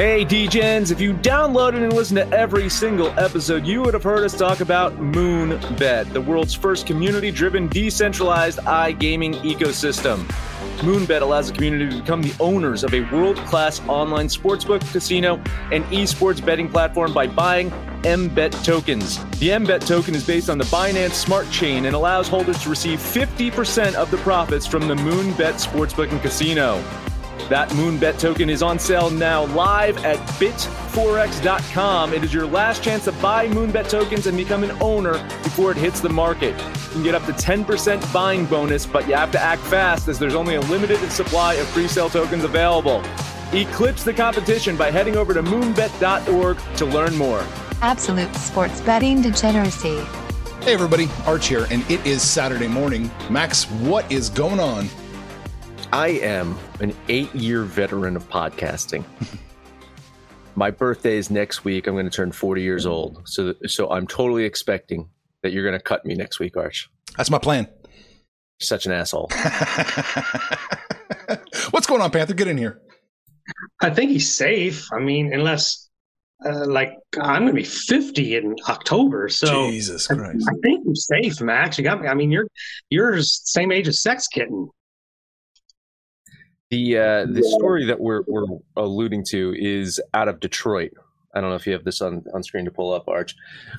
Hey, 0.00 0.24
DGens, 0.24 0.90
if 0.90 0.98
you 0.98 1.12
downloaded 1.12 1.82
and 1.82 1.92
listened 1.92 2.16
to 2.16 2.28
every 2.30 2.70
single 2.70 3.08
episode, 3.18 3.66
you 3.66 3.82
would 3.82 3.92
have 3.92 4.02
heard 4.02 4.24
us 4.24 4.34
talk 4.34 4.60
about 4.60 4.96
Moonbet, 4.96 6.10
the 6.14 6.20
world's 6.22 6.54
first 6.54 6.86
community 6.86 7.30
driven, 7.30 7.68
decentralized 7.68 8.60
iGaming 8.60 9.34
ecosystem. 9.42 10.24
Moonbet 10.78 11.20
allows 11.20 11.48
the 11.48 11.54
community 11.54 11.90
to 11.90 12.00
become 12.00 12.22
the 12.22 12.32
owners 12.40 12.82
of 12.82 12.94
a 12.94 13.02
world 13.14 13.36
class 13.44 13.82
online 13.88 14.28
sportsbook, 14.28 14.80
casino, 14.90 15.36
and 15.70 15.84
esports 15.86 16.42
betting 16.42 16.70
platform 16.70 17.12
by 17.12 17.26
buying 17.26 17.68
MBET 18.00 18.64
tokens. 18.64 19.18
The 19.38 19.50
MBET 19.50 19.86
token 19.86 20.14
is 20.14 20.26
based 20.26 20.48
on 20.48 20.56
the 20.56 20.64
Binance 20.64 21.12
Smart 21.12 21.50
Chain 21.50 21.84
and 21.84 21.94
allows 21.94 22.26
holders 22.26 22.62
to 22.62 22.70
receive 22.70 23.00
50% 23.00 23.92
of 23.96 24.10
the 24.10 24.16
profits 24.18 24.66
from 24.66 24.88
the 24.88 24.94
Moonbet 24.94 25.62
Sportsbook 25.62 26.10
and 26.10 26.22
Casino. 26.22 26.82
That 27.48 27.68
Moonbet 27.70 28.18
token 28.18 28.50
is 28.50 28.62
on 28.62 28.78
sale 28.78 29.10
now 29.10 29.46
live 29.46 30.04
at 30.04 30.18
bitforex.com. 30.38 32.12
It 32.12 32.22
is 32.22 32.32
your 32.32 32.46
last 32.46 32.82
chance 32.82 33.04
to 33.04 33.12
buy 33.12 33.48
Moonbet 33.48 33.88
tokens 33.88 34.26
and 34.26 34.36
become 34.36 34.62
an 34.62 34.76
owner 34.80 35.14
before 35.42 35.72
it 35.72 35.76
hits 35.76 36.00
the 36.00 36.08
market. 36.08 36.56
You 36.58 36.90
can 36.90 37.02
get 37.02 37.14
up 37.14 37.24
to 37.26 37.32
10% 37.32 38.12
buying 38.12 38.46
bonus, 38.46 38.86
but 38.86 39.08
you 39.08 39.14
have 39.14 39.32
to 39.32 39.40
act 39.40 39.62
fast 39.62 40.08
as 40.08 40.18
there's 40.18 40.34
only 40.34 40.56
a 40.56 40.60
limited 40.62 40.98
supply 41.10 41.54
of 41.54 41.66
pre-sale 41.68 42.10
tokens 42.10 42.44
available. 42.44 43.02
Eclipse 43.52 44.04
the 44.04 44.12
competition 44.12 44.76
by 44.76 44.90
heading 44.90 45.16
over 45.16 45.34
to 45.34 45.42
moonbet.org 45.42 46.58
to 46.76 46.86
learn 46.86 47.16
more. 47.16 47.44
Absolute 47.82 48.32
sports 48.36 48.80
betting 48.82 49.22
degeneracy. 49.22 50.04
Hey 50.60 50.74
everybody, 50.74 51.08
Arch 51.26 51.48
here, 51.48 51.66
and 51.70 51.88
it 51.90 52.04
is 52.06 52.22
Saturday 52.22 52.68
morning. 52.68 53.10
Max, 53.30 53.64
what 53.64 54.10
is 54.12 54.28
going 54.28 54.60
on? 54.60 54.88
I 55.92 56.08
am 56.08 56.56
an 56.78 56.94
eight 57.08 57.34
year 57.34 57.64
veteran 57.64 58.14
of 58.14 58.28
podcasting. 58.28 59.04
My 60.54 60.70
birthday 60.70 61.16
is 61.16 61.30
next 61.30 61.64
week. 61.64 61.88
I'm 61.88 61.94
going 61.94 62.04
to 62.04 62.10
turn 62.10 62.30
40 62.30 62.62
years 62.62 62.86
old. 62.86 63.22
So, 63.24 63.54
so 63.66 63.90
I'm 63.90 64.06
totally 64.06 64.44
expecting 64.44 65.08
that 65.42 65.52
you're 65.52 65.64
going 65.64 65.78
to 65.78 65.82
cut 65.82 66.06
me 66.06 66.14
next 66.14 66.38
week, 66.38 66.56
Arch. 66.56 66.88
That's 67.16 67.30
my 67.30 67.38
plan. 67.38 67.66
You're 67.66 68.60
such 68.60 68.86
an 68.86 68.92
asshole. 68.92 69.30
What's 71.70 71.88
going 71.88 72.02
on, 72.02 72.12
Panther? 72.12 72.34
Get 72.34 72.46
in 72.46 72.58
here. 72.58 72.80
I 73.80 73.90
think 73.90 74.12
he's 74.12 74.32
safe. 74.32 74.86
I 74.92 75.00
mean, 75.00 75.32
unless 75.32 75.88
uh, 76.46 76.66
like 76.68 76.92
I'm 77.20 77.42
going 77.42 77.48
to 77.48 77.52
be 77.52 77.64
50 77.64 78.36
in 78.36 78.54
October, 78.68 79.28
so 79.28 79.70
Jesus 79.70 80.06
Christ. 80.06 80.46
I, 80.48 80.52
I 80.52 80.54
think 80.62 80.84
you're 80.84 80.94
safe, 80.94 81.40
Max. 81.40 81.78
You 81.78 81.84
got 81.84 82.00
me. 82.00 82.06
I 82.08 82.14
mean, 82.14 82.30
you're 82.30 82.46
you're 82.90 83.20
same 83.22 83.72
age 83.72 83.88
as 83.88 84.02
Sex 84.02 84.28
Kitten. 84.28 84.68
The 86.70 86.98
uh, 86.98 87.26
the 87.26 87.42
story 87.58 87.84
that 87.86 87.98
we're 87.98 88.22
we're 88.28 88.46
alluding 88.76 89.24
to 89.30 89.54
is 89.58 90.00
out 90.14 90.28
of 90.28 90.38
Detroit. 90.38 90.92
I 91.34 91.40
don't 91.40 91.50
know 91.50 91.56
if 91.56 91.66
you 91.66 91.72
have 91.72 91.84
this 91.84 92.00
on, 92.00 92.24
on 92.32 92.42
screen 92.42 92.64
to 92.64 92.70
pull 92.70 92.92
up, 92.92 93.08
Arch. 93.08 93.34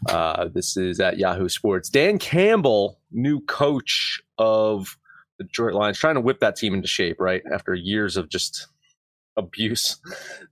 Uh, 0.10 0.48
this 0.54 0.78
is 0.78 1.00
at 1.00 1.18
Yahoo 1.18 1.50
Sports. 1.50 1.90
Dan 1.90 2.18
Campbell, 2.18 3.00
new 3.12 3.42
coach 3.42 4.22
of 4.38 4.98
the 5.38 5.46
Detroit 5.46 5.74
Lions, 5.74 5.98
trying 5.98 6.16
to 6.16 6.22
whip 6.22 6.40
that 6.40 6.56
team 6.56 6.74
into 6.74 6.88
shape, 6.88 7.20
right? 7.20 7.42
After 7.52 7.74
years 7.74 8.18
of 8.18 8.30
just 8.30 8.68
abuse 9.38 9.98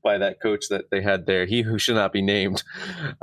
by 0.04 0.18
that 0.18 0.42
coach 0.42 0.66
that 0.70 0.90
they 0.92 1.02
had 1.02 1.26
there, 1.26 1.46
he 1.46 1.62
who 1.62 1.78
should 1.78 1.96
not 1.96 2.14
be 2.14 2.22
named, 2.22 2.64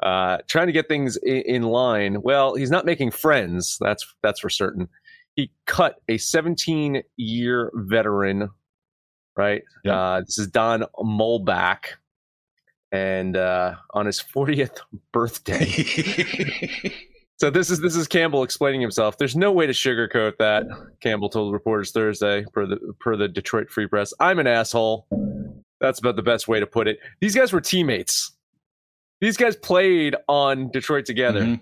uh, 0.02 0.38
trying 0.46 0.66
to 0.66 0.72
get 0.72 0.88
things 0.88 1.16
in, 1.16 1.42
in 1.42 1.62
line. 1.62 2.20
Well, 2.22 2.54
he's 2.54 2.70
not 2.70 2.84
making 2.84 3.12
friends. 3.12 3.78
That's 3.80 4.06
that's 4.22 4.40
for 4.40 4.50
certain. 4.50 4.88
He 5.34 5.50
cut 5.66 6.00
a 6.08 6.18
17 6.18 7.02
year 7.16 7.70
veteran 7.74 8.50
right? 9.36 9.62
Yeah. 9.84 9.98
Uh, 10.00 10.20
this 10.20 10.38
is 10.38 10.48
Don 10.48 10.84
Muhlbach. 10.98 11.84
And 12.92 13.36
uh, 13.36 13.74
on 13.94 14.06
his 14.06 14.20
40th 14.22 14.78
birthday. 15.12 15.66
so 17.36 17.50
this 17.50 17.68
is 17.68 17.80
this 17.80 17.96
is 17.96 18.06
Campbell 18.06 18.42
explaining 18.44 18.80
himself. 18.80 19.18
There's 19.18 19.36
no 19.36 19.50
way 19.52 19.66
to 19.66 19.72
sugarcoat 19.72 20.38
that. 20.38 20.64
Campbell 21.02 21.28
told 21.28 21.52
reporters 21.52 21.90
Thursday 21.90 22.44
per 22.52 22.64
the 22.64 22.78
per 23.00 23.16
the 23.16 23.28
Detroit 23.28 23.70
Free 23.70 23.88
Press. 23.88 24.14
I'm 24.20 24.38
an 24.38 24.46
asshole. 24.46 25.06
That's 25.80 25.98
about 25.98 26.16
the 26.16 26.22
best 26.22 26.46
way 26.48 26.60
to 26.60 26.66
put 26.66 26.86
it. 26.88 26.98
These 27.20 27.34
guys 27.34 27.52
were 27.52 27.60
teammates. 27.60 28.32
These 29.20 29.36
guys 29.36 29.56
played 29.56 30.14
on 30.28 30.70
Detroit 30.70 31.06
together. 31.06 31.40
Mhm. 31.42 31.60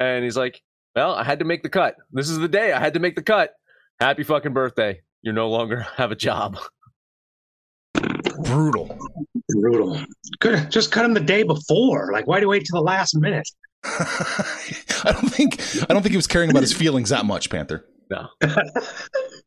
And 0.00 0.24
he's 0.24 0.36
like, 0.36 0.60
Well, 0.96 1.14
I 1.14 1.22
had 1.22 1.38
to 1.38 1.44
make 1.44 1.62
the 1.62 1.68
cut. 1.70 1.96
This 2.12 2.28
is 2.28 2.38
the 2.38 2.48
day 2.48 2.72
I 2.72 2.80
had 2.80 2.94
to 2.94 3.00
make 3.00 3.14
the 3.14 3.22
cut. 3.22 3.54
Happy 4.00 4.24
fucking 4.24 4.52
birthday. 4.52 5.00
You 5.24 5.32
no 5.32 5.48
longer 5.48 5.80
have 5.96 6.12
a 6.12 6.16
job. 6.16 6.58
Brutal. 8.44 8.98
Brutal. 9.48 10.00
Could 10.40 10.54
have 10.54 10.68
just 10.68 10.92
cut 10.92 11.04
him 11.04 11.14
the 11.14 11.20
day 11.20 11.42
before. 11.42 12.10
Like, 12.12 12.26
why 12.26 12.38
do 12.38 12.44
you 12.44 12.50
wait 12.50 12.64
till 12.70 12.78
the 12.78 12.84
last 12.84 13.16
minute? 13.16 13.48
I 13.84 15.12
don't 15.12 15.28
think 15.30 15.60
I 15.88 15.92
don't 15.92 16.02
think 16.02 16.10
he 16.10 16.16
was 16.16 16.26
caring 16.26 16.50
about 16.50 16.62
his 16.62 16.72
feelings 16.76 17.08
that 17.08 17.24
much, 17.24 17.50
Panther. 17.50 17.86
No. 18.10 18.28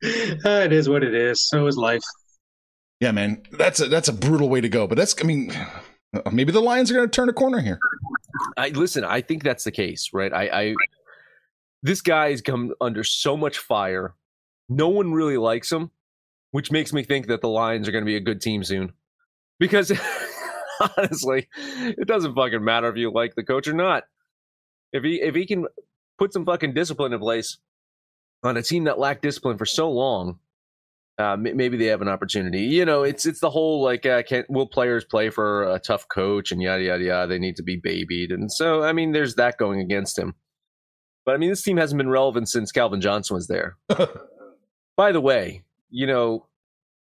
It 0.02 0.74
is 0.74 0.90
what 0.90 1.04
it 1.04 1.14
is. 1.14 1.48
So 1.48 1.68
is 1.68 1.78
life. 1.78 2.04
Yeah, 3.00 3.12
man, 3.12 3.44
that's 3.52 3.80
a 3.80 3.88
that's 3.88 4.08
a 4.08 4.14
brutal 4.14 4.50
way 4.50 4.62
to 4.62 4.70
go. 4.70 4.88
But 4.88 4.98
that's 4.98 5.16
I 5.22 5.26
mean, 5.26 5.52
maybe 6.32 6.52
the 6.52 6.62
Lions 6.62 6.90
are 6.90 6.96
going 6.96 7.08
to 7.08 7.12
turn 7.12 7.30
a 7.30 7.34
corner 7.34 7.60
here. 7.60 7.80
I 8.58 8.70
listen, 8.70 9.04
I 9.04 9.22
think 9.22 9.44
that's 9.44 9.64
the 9.64 9.72
case, 9.72 10.10
right? 10.14 10.34
I, 10.34 10.44
I 10.44 10.76
this 11.84 12.02
guy 12.02 12.32
has 12.32 12.42
come 12.42 12.74
under 12.82 13.04
so 13.04 13.38
much 13.38 13.60
fire. 13.60 14.16
No 14.70 14.90
one 14.90 15.14
really 15.14 15.38
likes 15.38 15.72
him, 15.72 15.92
which 16.52 16.72
makes 16.72 16.94
me 16.94 17.04
think 17.04 17.28
that 17.28 17.42
the 17.42 17.50
Lions 17.50 17.88
are 17.88 17.92
going 17.92 18.04
to 18.04 18.10
be 18.10 18.16
a 18.16 18.22
good 18.22 18.42
team 18.42 18.64
soon. 18.64 18.94
Because 19.60 19.92
honestly, 20.98 21.48
it 21.58 22.08
doesn't 22.08 22.36
fucking 22.36 22.64
matter 22.64 22.90
if 22.90 22.98
you 22.98 23.12
like 23.12 23.36
the 23.36 23.44
coach 23.44 23.68
or 23.68 23.74
not. 23.74 24.04
If 24.94 25.04
he 25.04 25.22
if 25.22 25.36
he 25.36 25.46
can 25.46 25.66
put 26.18 26.34
some 26.34 26.46
fucking 26.46 26.74
discipline 26.74 27.14
in 27.14 27.20
place 27.20 27.58
on 28.44 28.58
a 28.58 28.62
team 28.62 28.86
that 28.86 29.00
lacked 29.00 29.22
discipline 29.22 29.58
for 29.58 29.66
so 29.66 29.90
long, 29.92 30.40
uh, 31.18 31.36
maybe 31.36 31.78
they 31.78 31.86
have 31.86 32.02
an 32.02 32.08
opportunity. 32.08 32.62
You 32.62 32.86
know, 32.86 33.04
it's 33.04 33.26
it's 33.26 33.40
the 33.40 33.50
whole 33.50 33.84
like, 33.84 34.06
uh, 34.06 34.24
can 34.24 34.46
will 34.50 34.68
players 34.68 35.04
play 35.04 35.30
for 35.30 35.64
a 35.64 35.80
tough 35.80 36.08
coach 36.08 36.52
and 36.52 36.62
yada 36.62 36.84
yada 36.84 37.04
yada? 37.04 37.28
They 37.28 37.40
need 37.40 37.56
to 37.56 37.64
be 37.64 37.76
babied, 37.76 38.32
and 38.32 38.52
so 38.52 38.84
I 38.84 38.94
mean, 38.94 39.14
there's 39.14 39.36
that 39.36 39.58
going 39.58 39.80
against 39.80 40.18
him. 40.18 40.36
But 41.26 41.36
I 41.36 41.38
mean, 41.38 41.50
this 41.50 41.64
team 41.64 41.78
hasn't 41.78 41.98
been 41.98 42.10
relevant 42.10 42.50
since 42.50 42.72
Calvin 42.72 43.02
Johnson 43.02 43.36
was 43.36 43.48
there. 43.48 43.78
By 44.98 45.12
the 45.14 45.22
way, 45.22 45.64
you 45.90 46.06
know, 46.08 46.46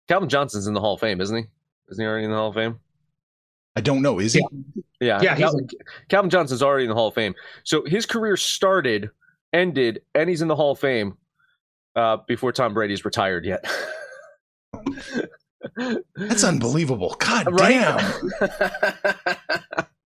Calvin 0.07 0.29
Johnson's 0.29 0.67
in 0.67 0.73
the 0.73 0.79
Hall 0.79 0.93
of 0.93 1.01
Fame, 1.01 1.19
isn't 1.19 1.35
he? 1.35 1.43
Isn't 1.91 2.01
he 2.03 2.07
already 2.07 2.23
in 2.25 2.31
the 2.31 2.37
Hall 2.37 2.49
of 2.49 2.55
Fame? 2.55 2.79
I 3.75 3.81
don't 3.81 4.01
know. 4.01 4.19
Is 4.19 4.33
he? 4.33 4.45
Yeah, 5.01 5.21
Yeah, 5.21 5.35
he's- 5.35 5.39
Calvin, 5.51 5.67
Calvin 6.09 6.29
Johnson's 6.29 6.61
already 6.63 6.83
in 6.85 6.89
the 6.89 6.95
Hall 6.95 7.07
of 7.09 7.13
Fame. 7.15 7.33
So 7.63 7.83
his 7.85 8.05
career 8.05 8.37
started, 8.37 9.09
ended, 9.53 10.01
and 10.15 10.29
he's 10.29 10.41
in 10.41 10.47
the 10.47 10.55
Hall 10.55 10.71
of 10.71 10.79
Fame 10.79 11.17
uh, 11.95 12.17
before 12.27 12.51
Tom 12.51 12.73
Brady's 12.73 13.03
retired 13.05 13.45
yet. 13.45 13.65
That's 16.15 16.43
unbelievable. 16.43 17.15
God 17.19 17.47
Right? 17.59 17.69
damn. 17.71 18.29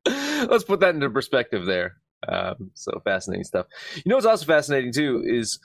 Let's 0.50 0.64
put 0.64 0.80
that 0.82 0.94
into 0.96 1.10
perspective 1.10 1.66
there. 1.66 1.98
Um, 2.28 2.72
so 2.74 3.02
fascinating 3.04 3.44
stuff. 3.44 3.66
You 3.96 4.04
know 4.06 4.16
what's 4.16 4.26
also 4.26 4.46
fascinating 4.46 4.94
too 4.94 5.24
is 5.26 5.60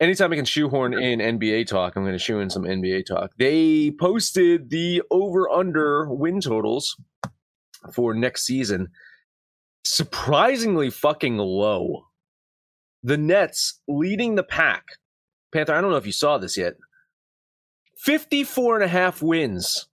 anytime 0.00 0.32
I 0.32 0.36
can 0.36 0.44
shoehorn 0.44 0.94
in 0.94 1.20
NBA 1.20 1.66
talk, 1.66 1.96
I'm 1.96 2.02
going 2.02 2.12
to 2.12 2.18
shoe 2.18 2.40
in 2.40 2.50
some 2.50 2.62
NBA 2.62 3.06
talk. 3.06 3.32
They 3.38 3.90
posted 3.90 4.70
the 4.70 5.02
over 5.10 5.48
under 5.50 6.08
win 6.08 6.40
totals 6.40 6.96
for 7.92 8.14
next 8.14 8.44
season. 8.44 8.88
Surprisingly 9.84 10.90
fucking 10.90 11.38
low. 11.38 12.06
The 13.02 13.16
Nets 13.16 13.80
leading 13.86 14.34
the 14.34 14.42
pack. 14.42 14.84
Panther, 15.52 15.74
I 15.74 15.80
don't 15.80 15.90
know 15.90 15.96
if 15.96 16.06
you 16.06 16.12
saw 16.12 16.38
this 16.38 16.56
yet. 16.56 16.74
54 17.96 18.76
and 18.76 18.84
a 18.84 18.88
half 18.88 19.22
wins. 19.22 19.88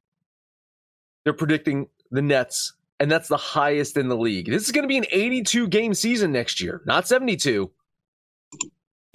They're 1.23 1.33
predicting 1.33 1.87
the 2.11 2.21
Nets, 2.21 2.73
and 2.99 3.11
that's 3.11 3.27
the 3.27 3.37
highest 3.37 3.97
in 3.97 4.09
the 4.09 4.17
league. 4.17 4.47
This 4.47 4.65
is 4.65 4.71
going 4.71 4.83
to 4.83 4.87
be 4.87 4.97
an 4.97 5.07
82 5.09 5.67
game 5.69 5.93
season 5.93 6.31
next 6.31 6.61
year, 6.61 6.81
not 6.85 7.07
72. 7.07 7.71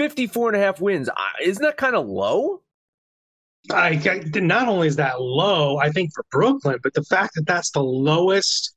54 0.01 0.49
and 0.49 0.57
a 0.57 0.61
half 0.65 0.81
wins. 0.81 1.11
Isn't 1.43 1.63
that 1.63 1.77
kind 1.77 1.95
of 1.95 2.07
low? 2.07 2.63
I, 3.71 4.01
I 4.03 4.39
not 4.41 4.67
only 4.67 4.89
is 4.89 4.97
that 4.97 5.21
low, 5.21 5.77
I 5.77 5.91
think 5.91 6.15
for 6.15 6.25
Brooklyn, 6.31 6.79
but 6.83 6.95
the 6.95 7.03
fact 7.03 7.35
that 7.35 7.47
that's 7.47 7.71
the 7.73 7.83
lowest 7.83 8.75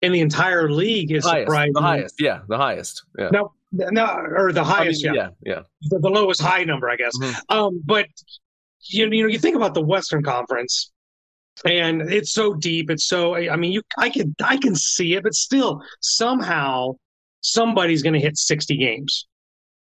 in 0.00 0.12
the 0.12 0.20
entire 0.20 0.70
league 0.70 1.12
is 1.12 1.26
highest, 1.26 1.48
surprising. 1.48 1.72
the 1.74 1.82
highest, 1.82 2.14
yeah, 2.18 2.40
the 2.48 2.56
highest, 2.56 3.04
yeah. 3.18 3.28
No, 3.30 3.52
no, 3.72 4.06
or 4.06 4.54
the 4.54 4.62
I 4.62 4.64
mean, 4.64 4.72
highest, 4.72 5.04
yeah. 5.04 5.12
yeah, 5.12 5.28
yeah. 5.44 5.60
The, 5.82 5.98
the 5.98 6.08
lowest 6.08 6.40
high 6.40 6.64
number, 6.64 6.88
I 6.88 6.96
guess. 6.96 7.12
Mhm. 7.18 7.54
Um, 7.54 7.82
but 7.84 8.06
you, 8.84 9.10
you 9.10 9.22
know, 9.22 9.28
you 9.28 9.38
think 9.38 9.56
about 9.56 9.74
the 9.74 9.82
Western 9.82 10.22
Conference, 10.22 10.92
and 11.66 12.10
it's 12.10 12.32
so 12.32 12.54
deep. 12.54 12.88
It's 12.88 13.04
so. 13.04 13.34
I 13.36 13.56
mean, 13.56 13.72
you, 13.72 13.82
I 13.98 14.08
can, 14.08 14.34
I 14.42 14.56
can 14.56 14.74
see 14.74 15.14
it, 15.14 15.24
but 15.24 15.34
still, 15.34 15.82
somehow, 16.00 16.92
somebody's 17.42 18.02
going 18.02 18.14
to 18.14 18.20
hit 18.20 18.38
sixty 18.38 18.78
games. 18.78 19.26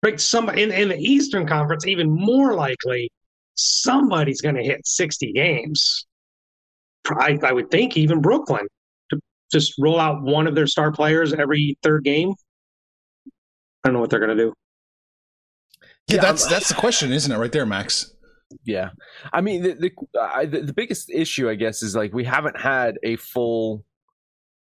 Right? 0.06 0.20
Somebody 0.20 0.62
in, 0.62 0.70
in 0.70 0.88
the 0.88 0.96
Eastern 0.98 1.48
Conference, 1.48 1.84
even 1.84 2.08
more 2.08 2.54
likely, 2.54 3.10
somebody's 3.56 4.40
going 4.40 4.54
to 4.54 4.62
hit 4.62 4.86
sixty 4.86 5.32
games. 5.32 6.06
I, 7.08 7.36
I 7.42 7.52
would 7.52 7.72
think 7.72 7.96
even 7.96 8.20
Brooklyn 8.20 8.66
to 9.10 9.18
just 9.50 9.74
roll 9.80 9.98
out 9.98 10.22
one 10.22 10.46
of 10.46 10.54
their 10.54 10.68
star 10.68 10.92
players 10.92 11.32
every 11.32 11.76
third 11.82 12.04
game. 12.04 12.34
I 13.82 13.88
don't 13.88 13.94
know 13.94 14.00
what 14.00 14.10
they're 14.10 14.20
going 14.20 14.36
to 14.36 14.44
do. 14.44 14.52
Yeah, 16.06 16.16
Yeah, 16.16 16.20
that's 16.22 16.44
I'm- 16.44 16.52
that's 16.52 16.68
the 16.68 16.74
question, 16.76 17.12
isn't 17.12 17.32
it? 17.32 17.36
Right 17.36 17.50
there, 17.50 17.66
Max. 17.66 18.12
Yeah, 18.64 18.90
I 19.32 19.40
mean 19.40 19.62
the 19.64 19.72
the, 19.74 19.92
uh, 20.16 20.30
I, 20.32 20.44
the 20.46 20.60
the 20.60 20.72
biggest 20.72 21.10
issue, 21.10 21.50
I 21.50 21.56
guess, 21.56 21.82
is 21.82 21.96
like 21.96 22.14
we 22.14 22.22
haven't 22.22 22.56
had 22.60 22.96
a 23.02 23.16
full 23.16 23.84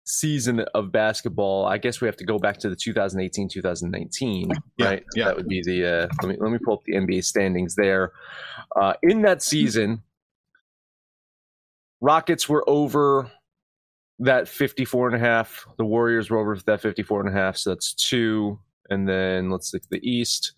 season 0.05 0.61
of 0.73 0.91
basketball. 0.91 1.65
I 1.65 1.77
guess 1.77 2.01
we 2.01 2.07
have 2.07 2.17
to 2.17 2.25
go 2.25 2.37
back 2.39 2.57
to 2.59 2.69
the 2.69 2.75
2018 2.75 3.47
2019, 3.49 4.49
Yeah, 4.77 4.85
right? 4.85 5.03
yeah. 5.15 5.25
That 5.25 5.35
would 5.37 5.47
be 5.47 5.61
the. 5.63 5.85
Uh, 5.85 6.07
let 6.21 6.29
me 6.29 6.37
let 6.39 6.51
me 6.51 6.57
pull 6.63 6.75
up 6.75 6.83
the 6.85 6.93
NBA 6.93 7.23
standings 7.23 7.75
there. 7.75 8.11
Uh, 8.75 8.93
in 9.03 9.21
that 9.23 9.41
season, 9.43 10.01
Rockets 12.01 12.49
were 12.49 12.67
over 12.67 13.29
that 14.19 14.47
54 14.47 15.07
and 15.07 15.15
a 15.15 15.19
half. 15.19 15.65
The 15.77 15.85
Warriors 15.85 16.29
were 16.29 16.37
over 16.39 16.55
that 16.65 16.81
54 16.81 17.21
and 17.21 17.29
a 17.29 17.31
half. 17.31 17.57
So 17.57 17.71
that's 17.71 17.93
two. 17.93 18.59
And 18.89 19.07
then 19.07 19.49
let's 19.49 19.73
look 19.73 19.83
at 19.83 19.89
the 19.89 20.07
East. 20.09 20.53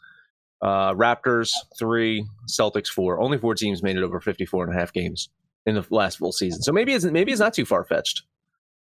Uh, 0.61 0.93
Raptors 0.93 1.51
three, 1.77 2.25
Celtics 2.49 2.87
four. 2.87 3.19
Only 3.19 3.37
four 3.37 3.53
teams 3.55 3.83
made 3.83 3.97
it 3.97 4.03
over 4.03 4.21
54 4.21 4.65
and 4.65 4.73
a 4.75 4.79
half 4.79 4.93
games 4.93 5.29
in 5.65 5.75
the 5.75 5.85
last 5.89 6.17
full 6.17 6.31
season. 6.31 6.61
So 6.61 6.71
maybe 6.71 6.93
it's 6.93 7.03
maybe 7.05 7.31
it's 7.33 7.41
not 7.41 7.53
too 7.53 7.65
far 7.65 7.83
fetched. 7.83 8.23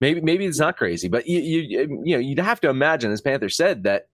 Maybe 0.01 0.21
maybe 0.21 0.45
it's 0.45 0.59
not 0.59 0.77
crazy, 0.77 1.07
but 1.07 1.27
you 1.27 1.39
you 1.39 2.01
you 2.03 2.15
know 2.15 2.19
you'd 2.19 2.39
have 2.39 2.59
to 2.61 2.69
imagine, 2.69 3.11
as 3.11 3.21
Panther 3.21 3.49
said, 3.49 3.83
that 3.83 4.07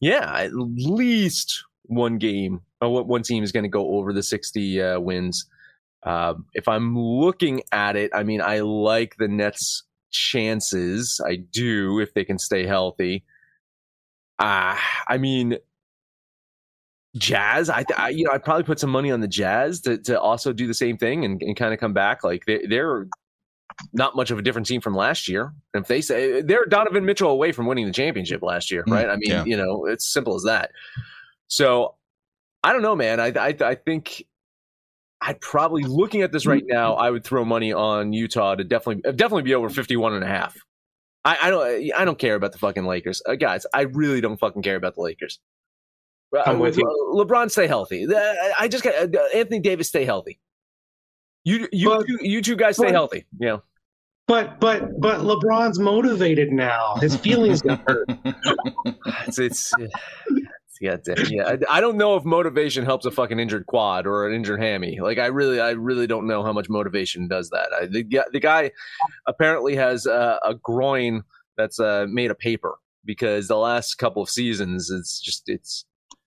yeah, 0.00 0.32
at 0.34 0.52
least 0.52 1.64
one 1.84 2.18
game, 2.18 2.60
uh, 2.82 2.88
one 2.88 3.22
team 3.22 3.44
is 3.44 3.52
going 3.52 3.62
to 3.62 3.68
go 3.68 3.96
over 3.96 4.12
the 4.12 4.22
60 4.22 4.82
uh, 4.82 5.00
wins. 5.00 5.46
Um, 6.02 6.46
if 6.54 6.66
I'm 6.66 6.98
looking 6.98 7.62
at 7.70 7.94
it, 7.94 8.10
I 8.12 8.24
mean, 8.24 8.40
I 8.40 8.60
like 8.60 9.14
the 9.18 9.28
Nets' 9.28 9.84
chances. 10.10 11.20
I 11.24 11.36
do 11.36 12.00
if 12.00 12.14
they 12.14 12.24
can 12.24 12.38
stay 12.38 12.66
healthy. 12.66 13.24
Uh, 14.40 14.76
I 15.08 15.18
mean, 15.18 15.58
Jazz. 17.16 17.68
I, 17.68 17.84
I 17.96 18.08
you 18.08 18.24
know 18.24 18.32
I'd 18.32 18.44
probably 18.44 18.64
put 18.64 18.80
some 18.80 18.90
money 18.90 19.10
on 19.10 19.20
the 19.20 19.28
Jazz 19.28 19.80
to 19.82 19.98
to 19.98 20.20
also 20.20 20.52
do 20.52 20.66
the 20.66 20.74
same 20.74 20.96
thing 20.96 21.24
and, 21.24 21.42
and 21.42 21.56
kind 21.56 21.74
of 21.74 21.80
come 21.80 21.92
back. 21.92 22.24
Like 22.24 22.44
they, 22.46 22.66
they're 22.68 23.06
not 23.92 24.14
much 24.16 24.30
of 24.30 24.38
a 24.38 24.42
different 24.42 24.66
team 24.66 24.80
from 24.80 24.94
last 24.94 25.28
year. 25.28 25.52
And 25.74 25.82
if 25.82 25.88
they 25.88 26.00
say 26.00 26.42
they're 26.42 26.64
Donovan 26.66 27.04
Mitchell 27.04 27.30
away 27.30 27.52
from 27.52 27.66
winning 27.66 27.86
the 27.86 27.92
championship 27.92 28.42
last 28.42 28.70
year, 28.70 28.84
Mm, 28.84 28.92
right? 28.92 29.08
I 29.08 29.16
mean, 29.16 29.30
yeah. 29.30 29.44
you 29.44 29.56
know, 29.56 29.86
it's 29.86 30.06
simple 30.12 30.34
as 30.34 30.44
that. 30.44 30.70
So 31.48 31.94
I 32.64 32.72
don't 32.72 32.82
know, 32.82 32.96
man. 32.96 33.20
I 33.20 33.26
I, 33.28 33.56
I 33.60 33.74
think. 33.74 34.24
I'd 35.24 35.40
probably 35.40 35.84
looking 35.84 36.22
at 36.22 36.32
this 36.32 36.46
right 36.46 36.64
now, 36.66 36.94
I 36.94 37.08
would 37.08 37.22
throw 37.22 37.44
money 37.44 37.72
on 37.72 38.12
Utah 38.12 38.56
to 38.56 38.64
definitely 38.64 39.02
definitely 39.12 39.44
be 39.44 39.54
over 39.54 39.68
51 39.70 40.14
and 40.14 40.24
a 40.24 40.26
half. 40.26 40.56
I, 41.24 41.38
I 41.42 41.50
don't 41.50 41.92
I 41.94 42.04
don't 42.04 42.18
care 42.18 42.34
about 42.34 42.50
the 42.50 42.58
fucking 42.58 42.84
Lakers. 42.84 43.22
Uh, 43.24 43.36
guys, 43.36 43.64
I 43.72 43.82
really 43.82 44.20
don't 44.20 44.36
fucking 44.38 44.62
care 44.62 44.74
about 44.74 44.96
the 44.96 45.02
Lakers. 45.02 45.38
I'm 46.44 46.56
Uh, 46.56 46.58
with 46.58 46.76
you. 46.76 47.12
LeBron 47.14 47.52
stay 47.52 47.68
healthy. 47.68 48.12
Uh, 48.12 48.34
I 48.58 48.66
just 48.66 48.82
got 48.82 48.94
uh, 49.14 49.18
Anthony 49.32 49.60
Davis 49.60 49.86
stay 49.86 50.04
healthy. 50.04 50.40
You 51.44 51.68
you 51.72 51.88
But- 51.90 52.06
two, 52.06 52.18
you 52.20 52.40
two 52.42 52.56
guys 52.56 52.76
stay 52.76 52.86
but- 52.86 52.92
healthy. 52.92 53.24
Yeah. 53.38 53.58
But 54.28 54.60
but 54.60 55.00
but 55.00 55.20
LeBron's 55.20 55.78
motivated 55.80 56.52
now. 56.52 56.94
His 57.00 57.16
feelings 57.16 57.60
got 57.60 57.80
hurt. 57.88 58.08
It's 59.26 59.38
it's 59.38 59.72
yeah, 60.80 60.96
damn- 61.04 61.26
yeah. 61.30 61.48
I, 61.70 61.78
I 61.78 61.80
don't 61.80 61.96
know 61.96 62.16
if 62.16 62.24
motivation 62.24 62.84
helps 62.84 63.04
a 63.06 63.10
fucking 63.10 63.38
injured 63.38 63.66
quad 63.66 64.06
or 64.06 64.26
an 64.26 64.34
injured 64.34 64.60
hammy. 64.60 64.98
Like 65.00 65.18
I 65.18 65.26
really, 65.26 65.60
I 65.60 65.70
really 65.70 66.06
don't 66.06 66.26
know 66.26 66.42
how 66.42 66.52
much 66.52 66.68
motivation 66.68 67.28
does 67.28 67.50
that. 67.50 67.68
I, 67.72 67.86
the, 67.86 68.02
guy- 68.02 68.24
the 68.32 68.40
guy 68.40 68.70
apparently 69.26 69.76
has 69.76 70.06
uh, 70.06 70.38
a 70.44 70.54
groin 70.54 71.22
that's 71.56 71.78
uh, 71.78 72.06
made 72.08 72.30
of 72.32 72.38
paper 72.38 72.78
because 73.04 73.46
the 73.48 73.56
last 73.58 73.96
couple 73.96 74.22
of 74.22 74.28
seasons, 74.30 74.90
it's 74.90 75.20
just 75.20 75.48
it's. 75.48 75.84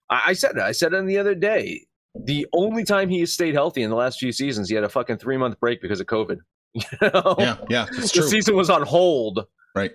I, 0.09 0.21
I 0.27 0.33
said 0.33 0.51
it. 0.51 0.61
I 0.61 0.71
said 0.73 0.93
it 0.93 1.05
the 1.05 1.17
other 1.17 1.35
day. 1.35 1.85
The 2.23 2.47
only 2.53 2.83
time 2.83 3.09
he 3.09 3.19
has 3.21 3.33
stayed 3.33 3.53
healthy 3.53 3.83
in 3.83 3.89
the 3.89 3.95
last 3.95 4.19
few 4.19 4.31
seasons, 4.31 4.69
he 4.69 4.75
had 4.75 4.83
a 4.83 4.89
fucking 4.89 5.17
three 5.17 5.37
month 5.37 5.59
break 5.59 5.81
because 5.81 5.99
of 5.99 6.07
COVID. 6.07 6.37
You 6.75 6.81
know? 7.01 7.35
yeah, 7.39 7.57
yeah, 7.69 7.85
it's 7.89 8.11
the 8.11 8.23
season 8.23 8.55
was 8.55 8.69
on 8.69 8.81
hold. 8.81 9.45
Right. 9.75 9.93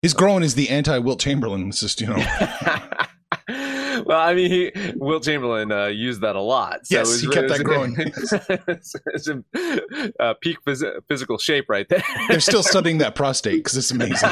His 0.00 0.14
growing 0.14 0.44
is 0.44 0.54
the 0.54 0.68
anti 0.70 0.96
Wilt 0.98 1.18
Chamberlain. 1.20 1.68
It's 1.68 1.80
just 1.80 2.00
you 2.00 2.06
know. 2.06 2.14
well, 4.06 4.20
I 4.20 4.34
mean, 4.34 4.50
he, 4.50 4.72
Wilt 4.94 5.24
Chamberlain 5.24 5.72
uh, 5.72 5.86
used 5.86 6.20
that 6.20 6.36
a 6.36 6.40
lot. 6.40 6.86
So 6.86 6.94
Yes, 6.96 7.08
was- 7.08 7.20
he 7.20 7.28
kept 7.28 7.48
that 7.48 7.64
growing. 7.64 7.94
it's, 7.98 8.94
it's 9.06 9.28
in 9.28 9.44
uh, 10.20 10.34
peak 10.40 10.58
phys- 10.64 11.02
physical 11.08 11.36
shape 11.38 11.66
right 11.68 11.88
there. 11.88 12.02
They're 12.28 12.38
still 12.40 12.62
studying 12.62 12.98
that 12.98 13.14
prostate 13.16 13.56
because 13.64 13.76
it's 13.76 13.90
amazing. 13.90 14.30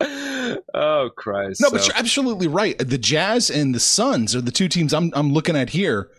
oh 0.74 1.10
Christ! 1.16 1.60
No, 1.60 1.70
but 1.70 1.86
you're 1.86 1.96
absolutely 1.96 2.48
right. 2.48 2.76
The 2.78 2.98
Jazz 2.98 3.50
and 3.50 3.74
the 3.74 3.80
Suns 3.80 4.34
are 4.34 4.40
the 4.40 4.50
two 4.50 4.68
teams 4.68 4.94
I'm 4.94 5.12
I'm 5.14 5.32
looking 5.32 5.56
at 5.56 5.70
here. 5.70 6.10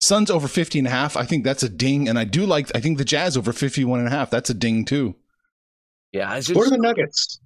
Suns 0.00 0.30
over 0.30 0.46
50 0.46 0.78
and 0.78 0.88
a 0.88 0.90
half. 0.90 1.16
I 1.16 1.24
think 1.24 1.44
that's 1.44 1.62
a 1.62 1.68
ding. 1.68 2.08
And 2.08 2.18
I 2.18 2.24
do 2.24 2.44
like, 2.44 2.70
I 2.74 2.80
think 2.80 2.98
the 2.98 3.04
Jazz 3.04 3.36
over 3.36 3.52
51 3.52 4.00
and 4.00 4.08
a 4.08 4.10
half. 4.10 4.30
That's 4.30 4.50
a 4.50 4.54
ding 4.54 4.84
too. 4.84 5.16
yeah, 6.12 6.34
it's 6.36 6.50
What 6.50 6.66
are 6.66 6.70
the 6.70 6.78
Nuggets? 6.78 7.40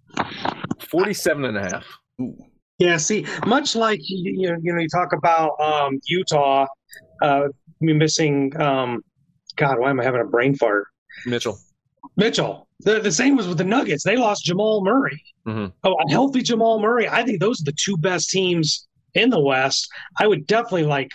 47 0.88 1.44
and 1.44 1.56
a 1.56 1.62
half. 1.62 1.86
Ooh. 2.20 2.36
Yeah, 2.78 2.96
see, 2.96 3.26
much 3.46 3.76
like 3.76 4.00
you, 4.02 4.32
you 4.38 4.48
know, 4.50 4.56
you 4.62 4.72
know, 4.72 4.80
you 4.80 4.88
talk 4.88 5.12
about 5.12 5.60
um, 5.60 6.00
Utah 6.06 6.66
uh, 7.22 7.48
missing. 7.80 8.58
Um, 8.60 9.04
God, 9.56 9.78
why 9.78 9.90
am 9.90 10.00
I 10.00 10.04
having 10.04 10.22
a 10.22 10.24
brain 10.24 10.56
fart? 10.56 10.86
Mitchell. 11.26 11.58
Mitchell. 12.16 12.66
The, 12.82 13.00
the 13.00 13.12
same 13.12 13.36
was 13.36 13.46
with 13.48 13.58
the 13.58 13.64
Nuggets. 13.64 14.04
They 14.04 14.16
lost 14.16 14.44
Jamal 14.44 14.82
Murray. 14.84 15.22
Mhm. 15.46 15.72
Oh, 15.84 15.94
a 16.06 16.10
healthy 16.10 16.42
Jamal 16.42 16.80
Murray. 16.80 17.08
I 17.08 17.24
think 17.24 17.40
those 17.40 17.60
are 17.60 17.64
the 17.64 17.72
two 17.78 17.96
best 17.96 18.30
teams 18.30 18.86
in 19.14 19.30
the 19.30 19.40
West. 19.40 19.88
I 20.18 20.26
would 20.26 20.46
definitely 20.46 20.84
like 20.84 21.10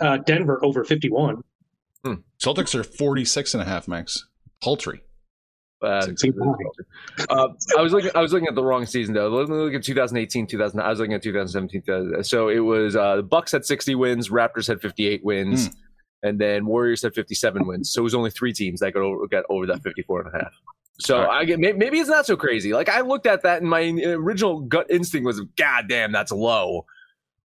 uh, 0.00 0.18
Denver 0.18 0.64
over 0.64 0.84
51. 0.84 1.42
Celtics 2.42 2.74
are 2.74 2.84
46 2.84 3.54
and 3.54 3.62
a 3.62 3.66
half, 3.66 3.88
Max. 3.88 4.26
Paltry. 4.62 5.00
Uh, 5.82 6.06
uh, 7.30 7.48
I 7.78 7.82
was 7.82 7.92
looking. 7.92 8.10
I 8.14 8.20
was 8.20 8.32
looking 8.32 8.48
at 8.48 8.54
the 8.54 8.62
wrong 8.64 8.86
season 8.86 9.14
though. 9.14 9.28
Let 9.28 9.48
me 9.48 9.54
look 9.56 9.74
at 9.74 9.82
2018, 9.82 10.46
2000. 10.46 10.80
I 10.80 10.88
was 10.90 10.98
looking 10.98 11.14
at 11.14 11.22
2017. 11.22 11.82
2000. 11.82 12.24
So 12.24 12.48
it 12.48 12.58
was 12.60 12.96
uh, 12.96 13.16
the 13.16 13.22
Bucks 13.22 13.52
had 13.52 13.64
60 13.64 13.94
wins, 13.94 14.28
Raptors 14.30 14.66
had 14.68 14.80
58 14.80 15.24
wins, 15.24 15.70
and 16.22 16.38
then 16.38 16.64
Warriors 16.66 17.02
had 17.02 17.14
57 17.14 17.66
wins. 17.66 17.92
So 17.92 18.00
it 18.00 18.04
was 18.04 18.14
only 18.14 18.30
three 18.30 18.52
teams 18.52 18.80
that 18.80 18.92
got 18.92 19.02
over, 19.02 19.26
got 19.26 19.44
over 19.50 19.66
that 19.66 19.82
54 19.82 20.22
and 20.22 20.34
a 20.34 20.38
half. 20.44 20.52
So 21.00 21.22
All 21.22 21.30
I 21.30 21.44
get 21.44 21.58
maybe 21.58 21.98
it's 21.98 22.08
not 22.08 22.26
so 22.26 22.36
crazy. 22.36 22.72
Like 22.72 22.88
I 22.88 23.00
looked 23.00 23.26
at 23.26 23.42
that, 23.42 23.60
and 23.60 23.68
my 23.68 23.82
original 23.82 24.60
gut 24.60 24.86
instinct 24.90 25.26
was, 25.26 25.40
"God 25.56 25.88
damn, 25.88 26.12
that's 26.12 26.30
low." 26.30 26.86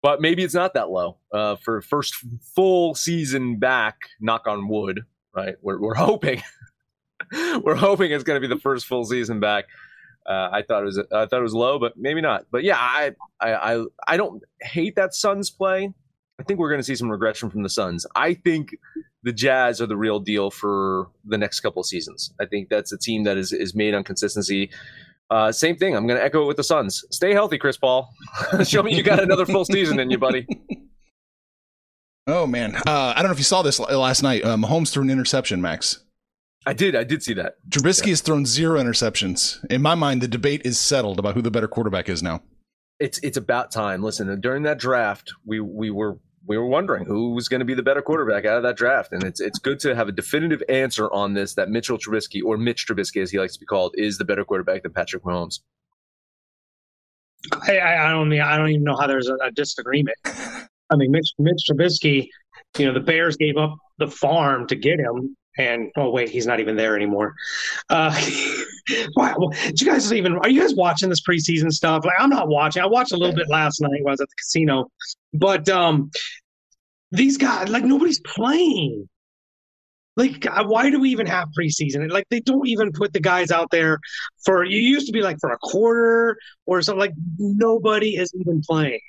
But 0.02 0.22
maybe 0.22 0.44
it's 0.44 0.54
not 0.54 0.74
that 0.74 0.90
low 0.90 1.18
uh, 1.34 1.56
for 1.58 1.82
first 1.82 2.16
full 2.56 2.96
season 2.96 3.58
back. 3.58 3.98
Knock 4.20 4.48
on 4.48 4.68
wood. 4.68 5.02
Right, 5.36 5.56
we're 5.62 5.80
we're 5.80 5.94
hoping. 5.96 6.42
we're 7.64 7.76
hoping 7.76 8.12
it's 8.12 8.24
going 8.24 8.42
to 8.42 8.48
be 8.48 8.54
the 8.54 8.60
first 8.62 8.86
full 8.86 9.06
season 9.06 9.40
back. 9.40 9.66
Uh, 10.26 10.50
I 10.52 10.62
thought 10.62 10.84
it 10.84 10.86
was 10.86 11.00
I 11.00 11.26
thought 11.26 11.40
it 11.40 11.42
was 11.42 11.54
low, 11.54 11.80
but 11.80 11.98
maybe 11.98 12.22
not. 12.22 12.46
But 12.50 12.64
yeah, 12.64 12.78
I 12.78 13.12
I 13.42 13.54
I, 13.54 13.86
I 14.08 14.18
don't 14.18 14.42
hate 14.62 14.96
that 14.96 15.14
Suns 15.14 15.50
play. 15.50 15.92
I 16.40 16.44
think 16.44 16.60
we're 16.60 16.70
going 16.70 16.80
to 16.80 16.84
see 16.84 16.96
some 16.96 17.12
regression 17.12 17.50
from 17.50 17.64
the 17.64 17.70
Suns. 17.70 18.06
I 18.16 18.34
think 18.34 18.76
the 19.22 19.32
Jazz 19.32 19.80
are 19.82 19.86
the 19.86 19.98
real 19.98 20.20
deal 20.20 20.50
for 20.50 21.10
the 21.26 21.38
next 21.38 21.60
couple 21.60 21.80
of 21.80 21.86
seasons. 21.86 22.34
I 22.40 22.46
think 22.46 22.70
that's 22.70 22.92
a 22.92 22.98
team 22.98 23.24
that 23.24 23.38
is 23.38 23.54
is 23.54 23.76
made 23.76 23.94
on 23.94 24.04
consistency. 24.04 24.72
Uh, 25.30 25.52
same 25.52 25.76
thing. 25.76 25.96
I'm 25.96 26.06
going 26.06 26.20
to 26.20 26.24
echo 26.24 26.44
it 26.44 26.48
with 26.48 26.58
the 26.58 26.64
Suns. 26.64 27.04
Stay 27.12 27.34
healthy, 27.34 27.58
Chris 27.58 27.78
Paul. 27.78 28.10
Show 28.64 28.84
me 28.84 28.96
you 28.96 29.04
got 29.04 29.22
another 29.22 29.46
full 29.46 29.66
season 29.66 30.00
in 30.00 30.10
you, 30.10 30.18
buddy. 30.18 30.48
Oh, 32.26 32.48
man. 32.48 32.76
Uh, 32.76 33.14
I 33.14 33.16
don't 33.16 33.26
know 33.26 33.34
if 33.34 33.38
you 33.38 33.44
saw 33.44 33.64
this 33.64 33.80
last 33.80 34.24
night. 34.24 34.46
Uh, 34.46 34.56
Mahomes 34.56 34.94
threw 34.94 35.04
an 35.04 35.10
interception, 35.10 35.62
Max. 35.62 36.06
I 36.66 36.72
did. 36.72 36.96
I 36.96 37.04
did 37.04 37.22
see 37.22 37.34
that. 37.34 37.58
Trubisky 37.70 38.10
has 38.10 38.22
thrown 38.22 38.46
zero 38.46 38.82
interceptions. 38.82 39.64
In 39.66 39.82
my 39.82 39.96
mind, 39.96 40.22
the 40.22 40.30
debate 40.30 40.62
is 40.64 40.80
settled 40.80 41.20
about 41.20 41.36
who 41.36 41.42
the 41.42 41.52
better 41.52 41.68
quarterback 41.68 42.08
is 42.08 42.24
now. 42.24 42.42
It's 43.04 43.20
it's 43.20 43.38
about 43.38 43.70
time. 43.70 44.02
Listen, 44.02 44.40
during 44.40 44.64
that 44.64 44.80
draft, 44.80 45.34
we 45.46 45.60
we 45.60 45.92
were 45.92 46.18
we 46.48 46.58
were 46.58 46.68
wondering 46.68 47.06
who 47.06 47.32
was 47.34 47.50
going 47.50 47.60
to 47.60 47.66
be 47.66 47.74
the 47.74 47.84
better 47.84 48.02
quarterback 48.02 48.46
out 48.46 48.56
of 48.56 48.64
that 48.64 48.78
draft, 48.78 49.12
and 49.12 49.24
it's 49.24 49.42
it's 49.42 49.60
good 49.60 49.78
to 49.82 49.94
have 49.94 50.08
a 50.08 50.12
definitive 50.14 50.64
answer 50.70 51.12
on 51.12 51.34
this 51.34 51.54
that 51.56 51.70
Mitchell 51.70 51.98
Trubisky 51.98 52.42
or 52.42 52.58
Mitch 52.58 52.88
Trubisky, 52.88 53.22
as 53.22 53.30
he 53.30 53.40
likes 53.40 53.54
to 53.54 53.60
be 53.60 53.66
called, 53.66 53.94
is 53.98 54.18
the 54.18 54.24
better 54.24 54.46
quarterback 54.46 54.84
than 54.84 54.94
Patrick 54.94 55.24
Mahomes. 55.24 55.60
I, 57.68 57.80
I 57.80 58.12
don't 58.12 58.32
I 58.40 58.58
don't 58.58 58.70
even 58.70 58.86
know 58.86 58.96
how 58.96 59.06
there's 59.06 59.28
a, 59.28 59.36
a 59.36 59.52
disagreement. 59.52 60.18
I 60.26 60.96
mean, 60.96 61.12
Mitch, 61.12 61.34
Mitch 61.40 61.66
Trubisky, 61.70 62.30
you 62.78 62.86
know, 62.86 62.94
the 62.94 63.02
Bears 63.02 63.36
gave 63.36 63.58
up 63.58 63.76
the 63.98 64.08
farm 64.08 64.66
to 64.68 64.78
get 64.78 64.98
him, 64.98 65.36
and 65.58 65.92
oh 65.98 66.10
wait, 66.10 66.30
he's 66.30 66.48
not 66.48 66.62
even 66.62 66.78
there 66.78 66.96
anymore. 66.96 67.36
Uh, 67.90 68.16
wow, 69.16 69.52
did 69.68 69.82
you 69.82 69.88
guys 69.88 70.12
even? 70.12 70.38
Are 70.38 70.50
you 70.50 70.62
guys 70.62 70.76
watching 70.76 71.10
this 71.10 71.22
preseason 71.22 71.72
stuff? 71.72 72.06
Like, 72.06 72.16
I'm 72.20 72.30
not 72.30 72.48
watching. 72.48 72.82
I 72.82 72.86
watched 72.86 73.14
a 73.14 73.18
little 73.18 73.36
bit 73.36 73.50
last 73.50 73.82
night 73.82 74.02
while 74.02 74.12
I 74.12 74.14
was 74.14 74.22
at 74.22 74.30
the 74.30 74.36
casino, 74.40 74.90
but 75.34 75.70
um, 75.70 76.12
these 77.12 77.38
guys, 77.38 77.70
like, 77.70 77.84
nobody's 77.84 78.20
playing. 78.22 79.08
Like, 80.16 80.46
why 80.66 80.92
do 80.92 81.00
we 81.00 81.10
even 81.10 81.26
have 81.26 81.50
preseason? 81.58 82.12
Like, 82.12 82.26
they 82.30 82.40
don't 82.40 82.68
even 82.68 82.92
put 82.92 83.14
the 83.14 83.20
guys 83.20 83.52
out 83.52 83.70
there 83.72 84.00
for. 84.46 84.64
You 84.64 84.80
used 84.80 85.08
to 85.08 85.14
be 85.14 85.22
like 85.22 85.38
for 85.40 85.52
a 85.52 85.58
quarter 85.58 86.38
or 86.66 86.82
something. 86.82 87.00
Like, 87.00 87.14
nobody 87.40 88.18
is 88.18 88.32
even 88.40 88.62
playing. 88.62 89.00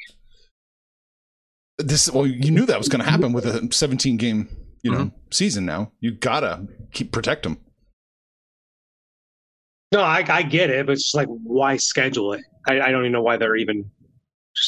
This 1.78 2.10
well, 2.10 2.26
you 2.26 2.50
knew 2.52 2.66
that 2.66 2.78
was 2.78 2.88
going 2.88 3.04
to 3.04 3.10
happen 3.10 3.32
with 3.32 3.44
a 3.44 3.68
17 3.70 4.16
game, 4.16 4.48
you 4.82 4.92
know, 4.92 4.98
mm-hmm. 4.98 5.16
season. 5.32 5.66
Now 5.66 5.90
you 6.00 6.12
gotta 6.12 6.68
keep 6.92 7.10
protect 7.10 7.42
them. 7.42 7.58
No, 9.94 10.00
I, 10.00 10.24
I 10.28 10.42
get 10.42 10.70
it, 10.70 10.86
but 10.86 10.92
it's 10.92 11.04
just 11.04 11.14
like, 11.14 11.28
why 11.28 11.76
schedule 11.76 12.32
it? 12.32 12.42
I, 12.68 12.80
I 12.80 12.90
don't 12.90 13.02
even 13.02 13.12
know 13.12 13.22
why 13.22 13.36
they're 13.36 13.54
even 13.54 13.88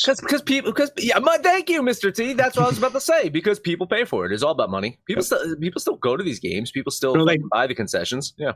because 0.05 0.21
because 0.21 0.43
people 0.43 0.73
because 0.73 0.93
yeah, 0.99 1.19
my, 1.19 1.37
thank 1.39 1.69
you, 1.69 1.83
Mr. 1.83 2.15
T. 2.15 2.33
That's 2.33 2.57
what 2.57 2.65
I 2.67 2.69
was 2.69 2.79
about 2.79 2.93
to 2.93 3.01
say. 3.01 3.29
Because 3.29 3.59
people 3.59 3.89
pay 3.89 4.05
for 4.05 4.25
it. 4.25 4.33
It's 4.33 4.45
all 4.45 4.53
about 4.53 4.71
money. 4.71 5.01
People 5.07 5.25
still 5.25 5.57
people 5.57 5.81
still 5.81 5.97
go 5.97 6.17
to 6.17 6.23
these 6.23 6.39
games. 6.39 6.71
People 6.71 6.93
still 6.93 7.15
no, 7.17 7.25
they, 7.25 7.39
buy 7.51 7.67
the 7.67 7.75
concessions. 7.75 8.35
Yeah, 8.37 8.53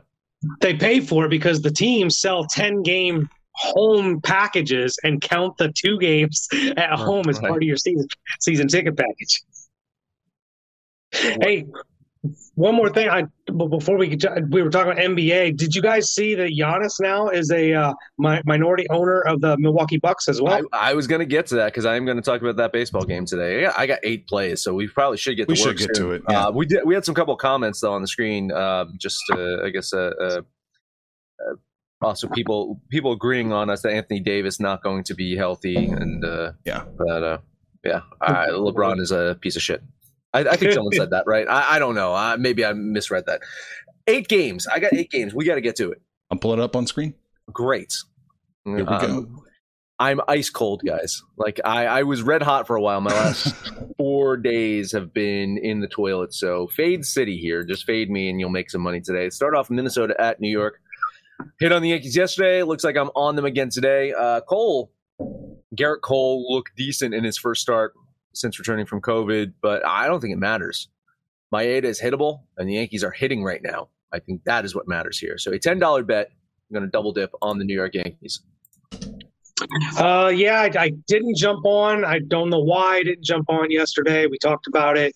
they 0.61 0.73
pay 0.73 1.01
for 1.01 1.25
it 1.25 1.29
because 1.29 1.61
the 1.61 1.71
teams 1.71 2.19
sell 2.19 2.45
ten 2.45 2.83
game 2.83 3.29
home 3.53 4.21
packages 4.21 4.97
and 5.03 5.21
count 5.21 5.57
the 5.57 5.73
two 5.75 5.99
games 5.99 6.47
at 6.77 6.91
home 6.91 7.27
as 7.27 7.39
part 7.39 7.57
of 7.57 7.63
your 7.63 7.77
season 7.77 8.07
season 8.39 8.67
ticket 8.69 8.95
package. 8.97 9.41
Hey, 11.11 11.65
one 12.55 12.75
more 12.75 12.89
thing, 12.89 13.09
I 13.09 13.23
before 13.51 13.97
we 13.97 14.09
could, 14.09 14.53
we 14.53 14.61
were 14.61 14.69
talking 14.69 14.91
about 14.91 15.03
NBA. 15.03 15.57
Did 15.57 15.75
you 15.75 15.81
guys 15.81 16.11
see 16.11 16.35
that 16.35 16.51
Giannis 16.51 16.99
now 16.99 17.29
is 17.29 17.51
a 17.51 17.73
uh, 17.73 17.93
mi- 18.17 18.41
minority 18.45 18.87
owner 18.89 19.21
of 19.21 19.41
the 19.41 19.57
Milwaukee 19.57 19.97
Bucks 19.97 20.27
as 20.27 20.41
well? 20.41 20.61
I, 20.73 20.91
I 20.91 20.93
was 20.93 21.07
going 21.07 21.19
to 21.19 21.25
get 21.25 21.47
to 21.47 21.55
that 21.55 21.67
because 21.67 21.85
I 21.85 21.95
am 21.95 22.05
going 22.05 22.17
to 22.17 22.23
talk 22.23 22.41
about 22.41 22.57
that 22.57 22.71
baseball 22.71 23.03
game 23.03 23.25
today. 23.25 23.65
I 23.65 23.85
got 23.85 23.99
eight 24.03 24.27
plays, 24.27 24.61
so 24.61 24.73
we 24.73 24.87
probably 24.87 25.17
should 25.17 25.37
get. 25.37 25.47
We 25.47 25.55
to 25.55 25.61
should 25.61 25.77
get 25.77 25.95
soon. 25.95 26.07
to 26.07 26.11
it. 26.13 26.23
Yeah. 26.29 26.47
Uh, 26.47 26.51
we 26.51 26.65
did. 26.65 26.81
We 26.85 26.93
had 26.93 27.05
some 27.05 27.15
couple 27.15 27.35
comments 27.35 27.79
though 27.81 27.93
on 27.93 28.01
the 28.01 28.07
screen. 28.07 28.51
Um, 28.51 28.95
just 28.97 29.21
uh, 29.31 29.63
I 29.63 29.69
guess 29.69 29.93
uh, 29.93 30.11
uh, 30.19 30.41
uh, 31.39 31.55
also 32.01 32.27
people 32.27 32.81
people 32.89 33.11
agreeing 33.11 33.51
on 33.51 33.69
us 33.69 33.81
that 33.81 33.91
Anthony 33.91 34.19
Davis 34.19 34.59
not 34.59 34.83
going 34.83 35.03
to 35.05 35.13
be 35.13 35.35
healthy 35.35 35.75
and 35.75 36.23
yeah, 36.65 36.83
but 36.97 37.41
yeah, 37.83 38.01
LeBron 38.21 38.99
is 38.99 39.11
a 39.11 39.37
piece 39.41 39.55
of 39.55 39.61
shit. 39.61 39.81
I, 40.33 40.39
I 40.41 40.55
think 40.55 40.73
someone 40.73 40.93
said 40.93 41.09
that, 41.11 41.25
right? 41.27 41.47
I, 41.47 41.75
I 41.75 41.79
don't 41.79 41.95
know. 41.95 42.13
Uh, 42.13 42.37
maybe 42.39 42.65
I 42.65 42.73
misread 42.73 43.25
that. 43.27 43.41
Eight 44.07 44.27
games. 44.27 44.67
I 44.67 44.79
got 44.79 44.93
eight 44.93 45.11
games. 45.11 45.33
We 45.33 45.45
got 45.45 45.55
to 45.55 45.61
get 45.61 45.75
to 45.77 45.91
it. 45.91 46.01
I'm 46.29 46.39
pulling 46.39 46.59
it 46.59 46.63
up 46.63 46.75
on 46.75 46.87
screen. 46.87 47.13
Great. 47.51 47.93
Here 48.65 48.75
we 48.75 48.83
um, 48.83 49.01
go. 49.01 49.43
I'm 49.99 50.19
ice 50.27 50.49
cold, 50.49 50.81
guys. 50.83 51.21
Like 51.37 51.59
I, 51.63 51.85
I 51.85 52.03
was 52.03 52.23
red 52.23 52.41
hot 52.41 52.65
for 52.65 52.75
a 52.75 52.81
while. 52.81 52.99
My 53.01 53.11
last 53.11 53.53
four 53.97 54.35
days 54.35 54.91
have 54.93 55.13
been 55.13 55.59
in 55.59 55.79
the 55.79 55.87
toilet. 55.87 56.33
So 56.33 56.67
fade 56.69 57.05
city 57.05 57.37
here. 57.37 57.63
Just 57.63 57.85
fade 57.85 58.09
me, 58.09 58.27
and 58.27 58.39
you'll 58.39 58.49
make 58.49 58.71
some 58.71 58.81
money 58.81 58.99
today. 58.99 59.29
Start 59.29 59.55
off 59.55 59.69
Minnesota 59.69 60.15
at 60.19 60.39
New 60.39 60.49
York. 60.49 60.79
Hit 61.59 61.71
on 61.71 61.83
the 61.83 61.89
Yankees 61.89 62.15
yesterday. 62.15 62.63
Looks 62.63 62.83
like 62.83 62.97
I'm 62.97 63.11
on 63.15 63.35
them 63.35 63.45
again 63.45 63.69
today. 63.69 64.11
Uh, 64.11 64.41
Cole, 64.41 64.91
Gerrit 65.75 66.01
Cole 66.01 66.51
looked 66.51 66.75
decent 66.75 67.13
in 67.13 67.23
his 67.23 67.37
first 67.37 67.61
start 67.61 67.93
since 68.33 68.59
returning 68.59 68.85
from 68.85 69.01
COVID, 69.01 69.53
but 69.61 69.85
I 69.85 70.07
don't 70.07 70.19
think 70.19 70.33
it 70.33 70.39
matters. 70.39 70.89
Maeda 71.53 71.83
is 71.83 72.01
hittable, 72.01 72.41
and 72.57 72.67
the 72.67 72.73
Yankees 72.73 73.03
are 73.03 73.11
hitting 73.11 73.43
right 73.43 73.61
now. 73.61 73.89
I 74.13 74.19
think 74.19 74.43
that 74.45 74.65
is 74.65 74.75
what 74.75 74.87
matters 74.87 75.19
here. 75.19 75.37
So 75.37 75.51
a 75.51 75.59
ten 75.59 75.79
dollar 75.79 76.03
bet. 76.03 76.31
I'm 76.69 76.73
going 76.75 76.85
to 76.85 76.89
double 76.89 77.11
dip 77.11 77.31
on 77.41 77.57
the 77.57 77.65
New 77.65 77.73
York 77.73 77.95
Yankees. 77.95 78.41
Uh, 79.97 80.31
yeah, 80.33 80.61
I, 80.61 80.71
I, 80.79 80.89
didn't 81.07 81.35
jump 81.35 81.65
on. 81.65 82.05
I 82.05 82.19
don't 82.19 82.49
know 82.49 82.61
why 82.61 82.95
I 82.95 83.03
didn't 83.03 83.25
jump 83.25 83.49
on 83.49 83.69
yesterday. 83.69 84.25
We 84.25 84.37
talked 84.37 84.67
about 84.67 84.97
it, 84.97 85.13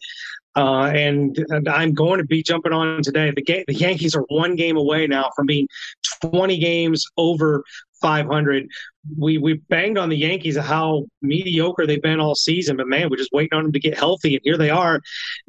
uh, 0.56 0.92
and, 0.94 1.36
and, 1.50 1.68
I'm 1.68 1.94
going 1.94 2.20
to 2.20 2.26
be 2.26 2.44
jumping 2.44 2.72
on 2.72 3.02
today. 3.02 3.32
The, 3.36 3.42
ga- 3.42 3.64
the 3.68 3.74
Yankees 3.74 4.16
are 4.16 4.24
one 4.28 4.56
game 4.56 4.78
away 4.78 5.08
now 5.08 5.32
from 5.36 5.48
being 5.48 5.68
20 6.22 6.58
games 6.60 7.06
over 7.18 7.64
500. 8.06 8.68
We 9.18 9.40
we 9.40 9.56
banged 9.68 9.98
on 9.98 10.10
the 10.10 10.16
Yankees 10.16 10.58
of 10.58 10.64
how 10.64 11.08
mediocre 11.24 11.88
they've 11.88 12.02
been 12.02 12.20
all 12.20 12.36
season, 12.36 12.78
but 12.78 12.88
man, 12.88 13.10
we're 13.10 13.18
just 13.18 13.32
waiting 13.34 13.58
on 13.58 13.64
them 13.64 13.72
to 13.72 13.80
get 13.80 13.98
healthy, 13.98 14.36
and 14.36 14.42
here 14.44 14.58
they 14.58 14.70
are, 14.70 15.02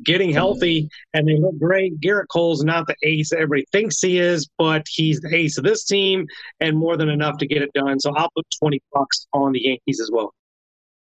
getting 0.02 0.30
healthy, 0.30 0.88
and 1.12 1.28
they 1.28 1.36
look 1.36 1.58
great. 1.58 2.00
Gerrit 2.00 2.28
Cole's 2.32 2.64
not 2.64 2.86
the 2.86 2.96
ace 3.02 3.28
that 3.28 3.40
everybody 3.40 3.66
thinks 3.72 4.00
he 4.00 4.18
is, 4.18 4.48
but 4.56 4.86
he's 4.88 5.20
the 5.20 5.34
ace 5.34 5.58
of 5.58 5.64
this 5.64 5.84
team, 5.84 6.26
and 6.60 6.78
more 6.78 6.96
than 6.96 7.10
enough 7.10 7.36
to 7.38 7.46
get 7.46 7.60
it 7.60 7.70
done. 7.74 8.00
So 8.00 8.10
I'll 8.16 8.30
put 8.34 8.46
20 8.58 8.80
bucks 8.90 9.26
on 9.34 9.52
the 9.52 9.60
Yankees 9.60 10.00
as 10.00 10.10
well. 10.10 10.32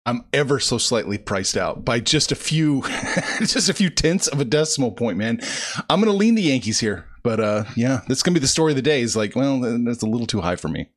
I'm 0.06 0.24
ever 0.32 0.58
so 0.62 0.78
slightly 0.78 1.18
priced 1.18 1.58
out 1.58 1.84
by 1.84 2.00
just 2.00 2.32
a 2.32 2.36
few, 2.36 2.82
just 3.40 3.68
a 3.68 3.74
few 3.74 3.90
tenths 3.90 4.30
of 4.30 4.40
a 4.40 4.46
decimal 4.46 4.94
point, 4.94 5.18
man. 5.18 5.42
I'm 5.90 6.00
gonna 6.00 6.16
lean 6.16 6.36
the 6.36 6.44
Yankees 6.44 6.80
here, 6.80 7.08
but 7.24 7.42
uh, 7.42 7.66
yeah, 7.76 8.04
that's 8.08 8.24
gonna 8.24 8.36
be 8.36 8.40
the 8.40 8.48
story 8.48 8.72
of 8.72 8.78
the 8.78 8.82
day. 8.82 9.02
Is 9.02 9.18
like, 9.18 9.36
well, 9.36 9.60
that's 9.84 10.02
a 10.02 10.08
little 10.08 10.28
too 10.28 10.40
high 10.40 10.56
for 10.56 10.70
me. 10.70 10.90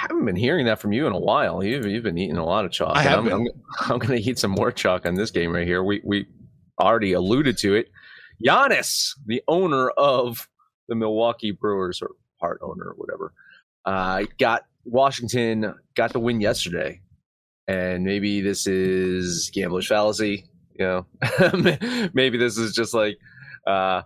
I 0.00 0.04
haven't 0.04 0.24
been 0.24 0.36
hearing 0.36 0.64
that 0.64 0.78
from 0.78 0.92
you 0.92 1.06
in 1.06 1.12
a 1.12 1.18
while. 1.18 1.62
You've, 1.62 1.84
you've 1.84 2.02
been 2.02 2.16
eating 2.16 2.38
a 2.38 2.44
lot 2.44 2.64
of 2.64 2.72
chalk. 2.72 2.96
I 2.96 3.02
have 3.02 3.26
I'm. 3.26 3.32
I'm, 3.32 3.48
I'm 3.80 3.98
going 3.98 4.22
to 4.22 4.30
eat 4.30 4.38
some 4.38 4.52
more 4.52 4.72
chalk 4.72 5.04
on 5.04 5.14
this 5.14 5.30
game 5.30 5.52
right 5.52 5.66
here. 5.66 5.84
We 5.84 6.00
we 6.02 6.26
already 6.80 7.12
alluded 7.12 7.58
to 7.58 7.74
it. 7.74 7.90
Giannis, 8.42 9.10
the 9.26 9.42
owner 9.46 9.90
of 9.90 10.48
the 10.88 10.94
Milwaukee 10.94 11.50
Brewers, 11.50 12.00
or 12.00 12.12
part 12.40 12.60
owner, 12.62 12.84
or 12.84 12.94
whatever, 12.94 13.34
uh, 13.84 14.24
got 14.38 14.64
Washington 14.84 15.74
got 15.94 16.14
the 16.14 16.20
win 16.20 16.40
yesterday, 16.40 17.02
and 17.68 18.02
maybe 18.02 18.40
this 18.40 18.66
is 18.66 19.50
gambler's 19.52 19.86
fallacy. 19.86 20.46
You 20.78 20.86
know, 20.86 22.10
maybe 22.14 22.38
this 22.38 22.56
is 22.56 22.74
just 22.74 22.94
like. 22.94 23.18
Uh, 23.66 24.02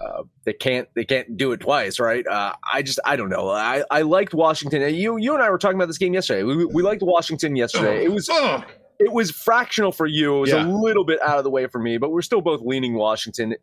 uh, 0.00 0.22
they 0.44 0.52
can't 0.52 0.88
they 0.94 1.04
can't 1.04 1.36
do 1.36 1.52
it 1.52 1.60
twice, 1.60 2.00
right? 2.00 2.26
Uh, 2.26 2.54
I 2.72 2.82
just 2.82 2.98
I 3.04 3.16
don't 3.16 3.28
know. 3.28 3.50
I, 3.50 3.84
I 3.90 4.02
liked 4.02 4.32
Washington. 4.32 4.94
You 4.94 5.18
you 5.18 5.34
and 5.34 5.42
I 5.42 5.50
were 5.50 5.58
talking 5.58 5.76
about 5.76 5.88
this 5.88 5.98
game 5.98 6.14
yesterday. 6.14 6.42
We, 6.42 6.64
we 6.64 6.82
liked 6.82 7.02
Washington 7.02 7.54
yesterday. 7.54 8.04
It 8.04 8.12
was 8.12 8.30
it 8.98 9.12
was 9.12 9.30
fractional 9.30 9.92
for 9.92 10.06
you. 10.06 10.36
It 10.36 10.40
was 10.40 10.50
yeah. 10.50 10.66
a 10.66 10.68
little 10.68 11.04
bit 11.04 11.20
out 11.22 11.38
of 11.38 11.44
the 11.44 11.50
way 11.50 11.66
for 11.66 11.78
me, 11.78 11.98
but 11.98 12.10
we're 12.10 12.22
still 12.22 12.40
both 12.40 12.62
leaning 12.62 12.94
Washington. 12.94 13.54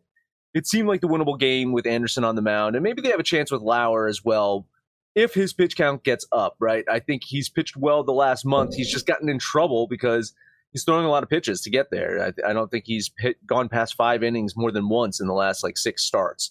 It 0.54 0.66
seemed 0.66 0.88
like 0.88 1.00
the 1.00 1.08
winnable 1.08 1.38
game 1.38 1.72
with 1.72 1.86
Anderson 1.86 2.24
on 2.24 2.36
the 2.36 2.42
mound, 2.42 2.76
and 2.76 2.82
maybe 2.82 3.02
they 3.02 3.10
have 3.10 3.20
a 3.20 3.24
chance 3.24 3.50
with 3.50 3.62
Lauer 3.62 4.06
as 4.06 4.24
well 4.24 4.66
if 5.14 5.34
his 5.34 5.52
pitch 5.52 5.76
count 5.76 6.04
gets 6.04 6.24
up. 6.30 6.54
Right? 6.60 6.84
I 6.88 7.00
think 7.00 7.22
he's 7.24 7.48
pitched 7.48 7.76
well 7.76 8.04
the 8.04 8.12
last 8.12 8.44
month. 8.44 8.76
He's 8.76 8.90
just 8.90 9.06
gotten 9.06 9.28
in 9.28 9.40
trouble 9.40 9.88
because 9.88 10.34
he's 10.72 10.84
throwing 10.84 11.04
a 11.04 11.10
lot 11.10 11.22
of 11.22 11.28
pitches 11.28 11.60
to 11.62 11.70
get 11.70 11.90
there. 11.90 12.22
I, 12.22 12.50
I 12.50 12.52
don't 12.52 12.70
think 12.70 12.84
he's 12.86 13.10
hit, 13.18 13.44
gone 13.46 13.68
past 13.68 13.94
five 13.94 14.22
innings 14.22 14.56
more 14.56 14.70
than 14.70 14.88
once 14.88 15.20
in 15.20 15.26
the 15.26 15.34
last 15.34 15.62
like 15.62 15.76
six 15.76 16.04
starts. 16.04 16.50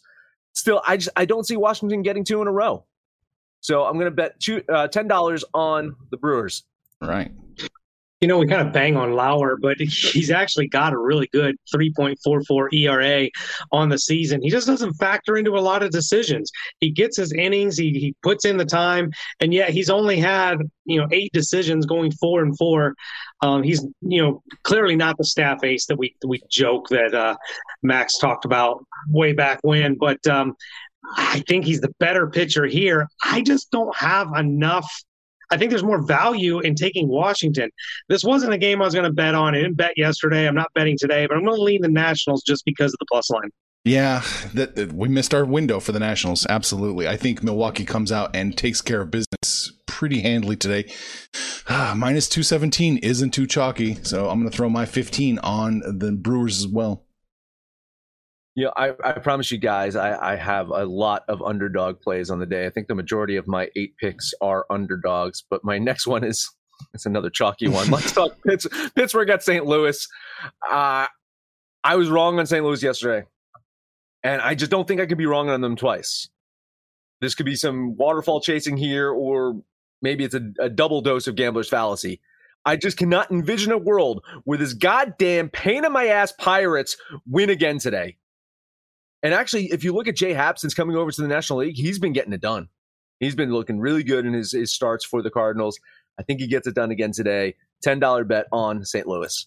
Still, 0.53 0.81
I 0.87 0.97
just 0.97 1.09
I 1.15 1.25
don't 1.25 1.45
see 1.45 1.57
Washington 1.57 2.01
getting 2.01 2.23
two 2.23 2.41
in 2.41 2.47
a 2.47 2.51
row. 2.51 2.85
So 3.59 3.85
I'm 3.85 3.93
going 3.93 4.05
to 4.05 4.11
bet 4.11 4.39
two, 4.39 4.63
uh, 4.69 4.87
ten 4.87 5.07
dollars 5.07 5.43
on 5.53 5.95
the 6.11 6.17
Brewers. 6.17 6.63
Right 7.01 7.31
you 8.19 8.27
know, 8.27 8.39
we 8.39 8.47
kind 8.47 8.65
of 8.65 8.73
bang 8.73 8.97
on 8.97 9.13
Lauer, 9.13 9.57
but 9.57 9.77
he's 9.79 10.31
actually 10.31 10.67
got 10.67 10.93
a 10.93 10.97
really 10.97 11.27
good 11.27 11.55
3.44 11.73 12.73
ERA 12.73 13.29
on 13.71 13.89
the 13.89 13.99
season. 13.99 14.41
He 14.41 14.49
just 14.49 14.67
doesn't 14.67 14.93
factor 14.93 15.37
into 15.37 15.51
a 15.51 15.59
lot 15.59 15.83
of 15.83 15.91
decisions. 15.91 16.51
He 16.79 16.89
gets 16.89 17.17
his 17.17 17.31
innings, 17.33 17.77
he, 17.77 17.91
he 17.91 18.15
puts 18.23 18.45
in 18.45 18.57
the 18.57 18.65
time, 18.65 19.11
and 19.39 19.53
yet 19.53 19.69
he's 19.69 19.89
only 19.89 20.19
had, 20.19 20.57
you 20.85 20.99
know, 20.99 21.07
eight 21.11 21.31
decisions 21.31 21.85
going 21.85 22.11
four 22.11 22.41
and 22.41 22.57
four. 22.57 22.95
Um, 23.41 23.61
he's, 23.61 23.85
you 24.01 24.21
know, 24.21 24.41
clearly 24.63 24.95
not 24.95 25.17
the 25.17 25.23
staff 25.23 25.63
ace 25.63 25.85
that 25.85 25.97
we 25.97 26.15
we 26.25 26.41
joke 26.49 26.89
that 26.89 27.13
uh, 27.13 27.35
Max 27.83 28.17
talked 28.17 28.45
about 28.45 28.83
way 29.09 29.33
back 29.33 29.59
when, 29.61 29.95
but 29.95 30.25
um, 30.25 30.55
I 31.15 31.43
think 31.47 31.65
he's 31.65 31.81
the 31.81 31.93
better 31.99 32.27
pitcher 32.27 32.65
here. 32.65 33.07
I 33.23 33.41
just 33.41 33.69
don't 33.69 33.95
have 33.95 34.33
enough– 34.35 34.89
I 35.49 35.57
think 35.57 35.69
there's 35.69 35.83
more 35.83 36.01
value 36.01 36.59
in 36.59 36.75
taking 36.75 37.07
Washington. 37.07 37.69
This 38.09 38.23
wasn't 38.23 38.53
a 38.53 38.57
game 38.57 38.81
I 38.81 38.85
was 38.85 38.93
going 38.93 39.05
to 39.05 39.13
bet 39.13 39.35
on. 39.35 39.55
I 39.55 39.59
didn't 39.59 39.77
bet 39.77 39.97
yesterday. 39.97 40.47
I'm 40.47 40.55
not 40.55 40.73
betting 40.73 40.97
today, 40.99 41.25
but 41.25 41.37
I'm 41.37 41.43
going 41.43 41.55
to 41.55 41.63
lean 41.63 41.81
the 41.81 41.89
Nationals 41.89 42.43
just 42.43 42.65
because 42.65 42.93
of 42.93 42.99
the 42.99 43.05
plus 43.09 43.29
line. 43.29 43.49
Yeah, 43.85 44.21
that, 44.53 44.91
we 44.91 45.07
missed 45.07 45.33
our 45.33 45.45
window 45.45 45.79
for 45.79 45.93
the 45.93 45.99
Nationals. 45.99 46.45
Absolutely. 46.49 47.07
I 47.07 47.15
think 47.15 47.41
Milwaukee 47.41 47.85
comes 47.85 48.11
out 48.11 48.35
and 48.35 48.57
takes 48.57 48.81
care 48.81 49.01
of 49.01 49.11
business 49.11 49.71
pretty 49.85 50.21
handily 50.21 50.57
today. 50.57 50.91
Ah, 51.69 51.93
minus 51.95 52.27
217 52.27 52.97
isn't 52.97 53.31
too 53.31 53.47
chalky, 53.47 53.95
so 54.03 54.29
I'm 54.29 54.39
going 54.39 54.51
to 54.51 54.55
throw 54.55 54.69
my 54.69 54.85
15 54.85 55.39
on 55.39 55.81
the 55.85 56.11
Brewers 56.11 56.59
as 56.59 56.67
well. 56.67 57.06
Yeah, 58.57 58.69
I, 58.75 58.93
I 59.03 59.11
promise 59.19 59.51
you 59.51 59.59
guys, 59.59 59.95
I, 59.95 60.33
I 60.33 60.35
have 60.35 60.69
a 60.69 60.83
lot 60.83 61.23
of 61.27 61.43
underdog 61.43 62.01
plays 62.01 62.31
on 62.31 62.39
the 62.39 62.47
day. 62.47 62.65
I 62.65 62.71
think 62.71 62.87
the 62.87 62.95
majority 62.95 63.35
of 63.35 63.47
my 63.47 63.69
eight 63.75 63.95
picks 63.97 64.33
are 64.41 64.65
underdogs, 64.71 65.43
but 65.47 65.63
my 65.63 65.77
next 65.77 66.07
one 66.07 66.23
is 66.23 66.49
it's 66.91 67.05
another 67.05 67.29
chalky 67.29 67.67
one. 67.67 67.91
Let's 67.91 68.13
talk 68.13 68.31
Pitts, 68.47 68.65
Pittsburgh 68.95 69.29
at 69.29 69.43
St. 69.43 69.63
Louis. 69.63 70.07
Uh, 70.67 71.05
I 71.83 71.95
was 71.97 72.09
wrong 72.09 72.39
on 72.39 72.47
St. 72.47 72.65
Louis 72.65 72.81
yesterday, 72.81 73.27
and 74.23 74.41
I 74.41 74.55
just 74.55 74.71
don't 74.71 74.87
think 74.87 75.01
I 75.01 75.05
could 75.05 75.19
be 75.19 75.27
wrong 75.27 75.49
on 75.49 75.61
them 75.61 75.75
twice. 75.75 76.27
This 77.21 77.35
could 77.35 77.45
be 77.45 77.55
some 77.55 77.95
waterfall 77.95 78.41
chasing 78.41 78.75
here, 78.75 79.11
or 79.11 79.61
maybe 80.01 80.23
it's 80.23 80.33
a, 80.33 80.41
a 80.59 80.69
double 80.69 81.01
dose 81.01 81.27
of 81.27 81.35
gambler's 81.35 81.69
fallacy. 81.69 82.21
I 82.65 82.75
just 82.75 82.97
cannot 82.97 83.29
envision 83.29 83.71
a 83.71 83.77
world 83.77 84.25
where 84.45 84.57
this 84.57 84.73
goddamn 84.73 85.49
pain 85.49 85.85
in 85.85 85.91
my 85.91 86.07
ass 86.07 86.31
Pirates 86.31 86.97
win 87.27 87.51
again 87.51 87.77
today. 87.77 88.17
And 89.27 89.33
actually, 89.33 89.65
if 89.73 89.83
you 89.83 89.93
look 89.93 90.07
at 90.07 90.15
Jay 90.15 90.31
Happ 90.31 90.57
since 90.57 90.73
coming 90.73 90.95
over 90.95 91.11
to 91.11 91.21
the 91.21 91.27
National 91.27 91.59
League, 91.59 91.75
he's 91.75 91.99
been 91.99 92.13
getting 92.13 92.31
it 92.31 92.39
done. 92.39 92.69
He's 93.19 93.35
been 93.35 93.51
looking 93.51 93.77
really 93.77 94.01
good 94.01 94.25
in 94.25 94.31
his, 94.31 94.53
his 94.53 94.71
starts 94.71 95.03
for 95.03 95.21
the 95.21 95.29
Cardinals. 95.29 95.77
I 96.17 96.23
think 96.23 96.39
he 96.39 96.47
gets 96.47 96.65
it 96.65 96.75
done 96.75 96.91
again 96.91 97.11
today. 97.11 97.55
$10 97.85 98.25
bet 98.25 98.45
on 98.53 98.85
St. 98.85 99.05
Louis. 99.05 99.45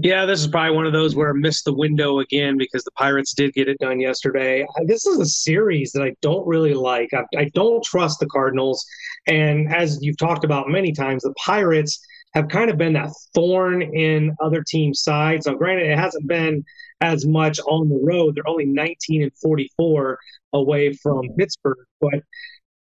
Yeah, 0.00 0.24
this 0.24 0.40
is 0.40 0.46
probably 0.46 0.74
one 0.74 0.86
of 0.86 0.94
those 0.94 1.14
where 1.14 1.28
I 1.28 1.34
missed 1.34 1.66
the 1.66 1.74
window 1.74 2.20
again 2.20 2.56
because 2.56 2.84
the 2.84 2.90
Pirates 2.92 3.34
did 3.34 3.52
get 3.52 3.68
it 3.68 3.76
done 3.80 4.00
yesterday. 4.00 4.62
Uh, 4.62 4.84
this 4.86 5.04
is 5.04 5.18
a 5.18 5.26
series 5.26 5.92
that 5.92 6.02
I 6.02 6.14
don't 6.22 6.46
really 6.46 6.72
like. 6.72 7.10
I, 7.12 7.24
I 7.36 7.50
don't 7.52 7.84
trust 7.84 8.18
the 8.18 8.26
Cardinals. 8.28 8.82
And 9.26 9.70
as 9.74 9.98
you've 10.00 10.16
talked 10.16 10.44
about 10.44 10.70
many 10.70 10.92
times, 10.92 11.24
the 11.24 11.34
Pirates 11.34 12.00
have 12.34 12.48
kind 12.48 12.70
of 12.70 12.78
been 12.78 12.94
that 12.94 13.10
thorn 13.34 13.82
in 13.82 14.34
other 14.40 14.62
teams' 14.66 15.02
sides. 15.02 15.46
Now, 15.46 15.54
granted, 15.54 15.90
it 15.90 15.98
hasn't 15.98 16.26
been 16.26 16.64
as 17.00 17.26
much 17.26 17.60
on 17.60 17.88
the 17.88 18.00
road. 18.02 18.34
They're 18.34 18.48
only 18.48 18.64
19 18.64 19.22
and 19.22 19.32
44 19.40 20.18
away 20.52 20.92
from 20.94 21.28
Pittsburgh, 21.38 21.78
but 22.00 22.22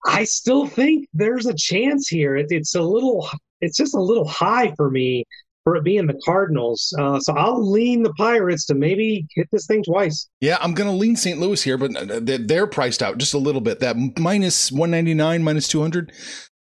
I 0.06 0.25
still 0.25 0.66
think 0.66 1.08
there's 1.12 1.46
a 1.46 1.54
chance 1.54 2.08
here. 2.08 2.37
It, 2.37 2.46
it's 2.50 2.75
a 2.75 2.82
little, 2.82 3.28
it's 3.61 3.76
just 3.76 3.94
a 3.94 4.00
little 4.00 4.26
high 4.26 4.72
for 4.76 4.90
me 4.90 5.25
for 5.64 5.76
it 5.76 5.84
being 5.84 6.06
the 6.06 6.20
Cardinals. 6.25 6.94
Uh, 6.99 7.20
so 7.20 7.32
I'll 7.34 7.70
lean 7.70 8.02
the 8.02 8.12
Pirates 8.14 8.66
to 8.66 8.75
maybe 8.75 9.26
hit 9.34 9.49
this 9.52 9.66
thing 9.66 9.82
twice. 9.82 10.28
Yeah, 10.40 10.58
I'm 10.61 10.75
going 10.75 10.90
to 10.90 10.96
lean 10.96 11.16
St. 11.16 11.38
Louis 11.38 11.62
here, 11.62 11.78
but 11.78 11.92
they're 12.26 12.66
priced 12.66 13.02
out 13.02 13.18
just 13.18 13.34
a 13.34 13.38
little 13.38 13.61
bit. 13.61 13.80
That 13.80 13.96
minus 14.18 14.72
199, 14.72 15.42
minus 15.42 15.68
200. 15.68 16.12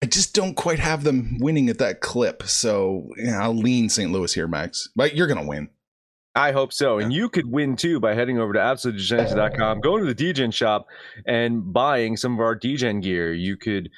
I 0.02 0.06
just 0.06 0.34
don't 0.34 0.54
quite 0.54 0.80
have 0.80 1.04
them 1.04 1.38
winning 1.38 1.68
at 1.68 1.78
that 1.78 2.00
clip. 2.00 2.42
So 2.42 3.08
yeah, 3.16 3.40
I'll 3.40 3.54
lean 3.54 3.88
St. 3.88 4.10
Louis 4.10 4.34
here, 4.34 4.48
Max. 4.48 4.88
But 4.96 5.14
you're 5.14 5.28
going 5.28 5.40
to 5.40 5.46
win. 5.46 5.68
I 6.34 6.50
hope 6.50 6.72
so. 6.72 6.98
And 6.98 7.12
you 7.12 7.28
could 7.28 7.50
win 7.50 7.76
too 7.76 8.00
by 8.00 8.14
heading 8.14 8.38
over 8.38 8.52
to 8.54 8.58
absolutedegeneration.com, 8.58 9.80
going 9.80 10.04
to 10.04 10.12
the 10.12 10.32
DGen 10.32 10.52
shop 10.52 10.86
and 11.26 11.72
buying 11.72 12.16
some 12.16 12.34
of 12.34 12.40
our 12.40 12.58
DGen 12.58 13.02
gear. 13.02 13.32
You 13.32 13.56
could 13.56 13.90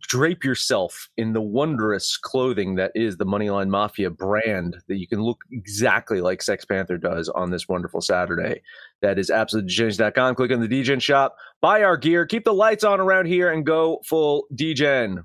drape 0.00 0.44
yourself 0.44 1.08
in 1.18 1.34
the 1.34 1.42
wondrous 1.42 2.16
clothing 2.16 2.76
that 2.76 2.90
is 2.94 3.18
the 3.18 3.26
Moneyline 3.26 3.68
Mafia 3.68 4.08
brand 4.10 4.78
that 4.88 4.96
you 4.96 5.06
can 5.06 5.22
look 5.22 5.42
exactly 5.52 6.22
like 6.22 6.42
Sex 6.42 6.64
Panther 6.64 6.96
does 6.96 7.28
on 7.28 7.50
this 7.50 7.68
wonderful 7.68 8.00
Saturday. 8.00 8.62
That 9.02 9.18
is 9.18 9.30
absolutedegeneration.com. 9.30 10.36
Click 10.36 10.52
on 10.52 10.60
the 10.60 10.68
DGen 10.68 11.02
shop, 11.02 11.36
buy 11.60 11.82
our 11.82 11.98
gear, 11.98 12.24
keep 12.24 12.44
the 12.44 12.54
lights 12.54 12.82
on 12.82 12.98
around 12.98 13.26
here, 13.26 13.52
and 13.52 13.64
go 13.64 14.00
full 14.06 14.46
DGen. 14.54 15.24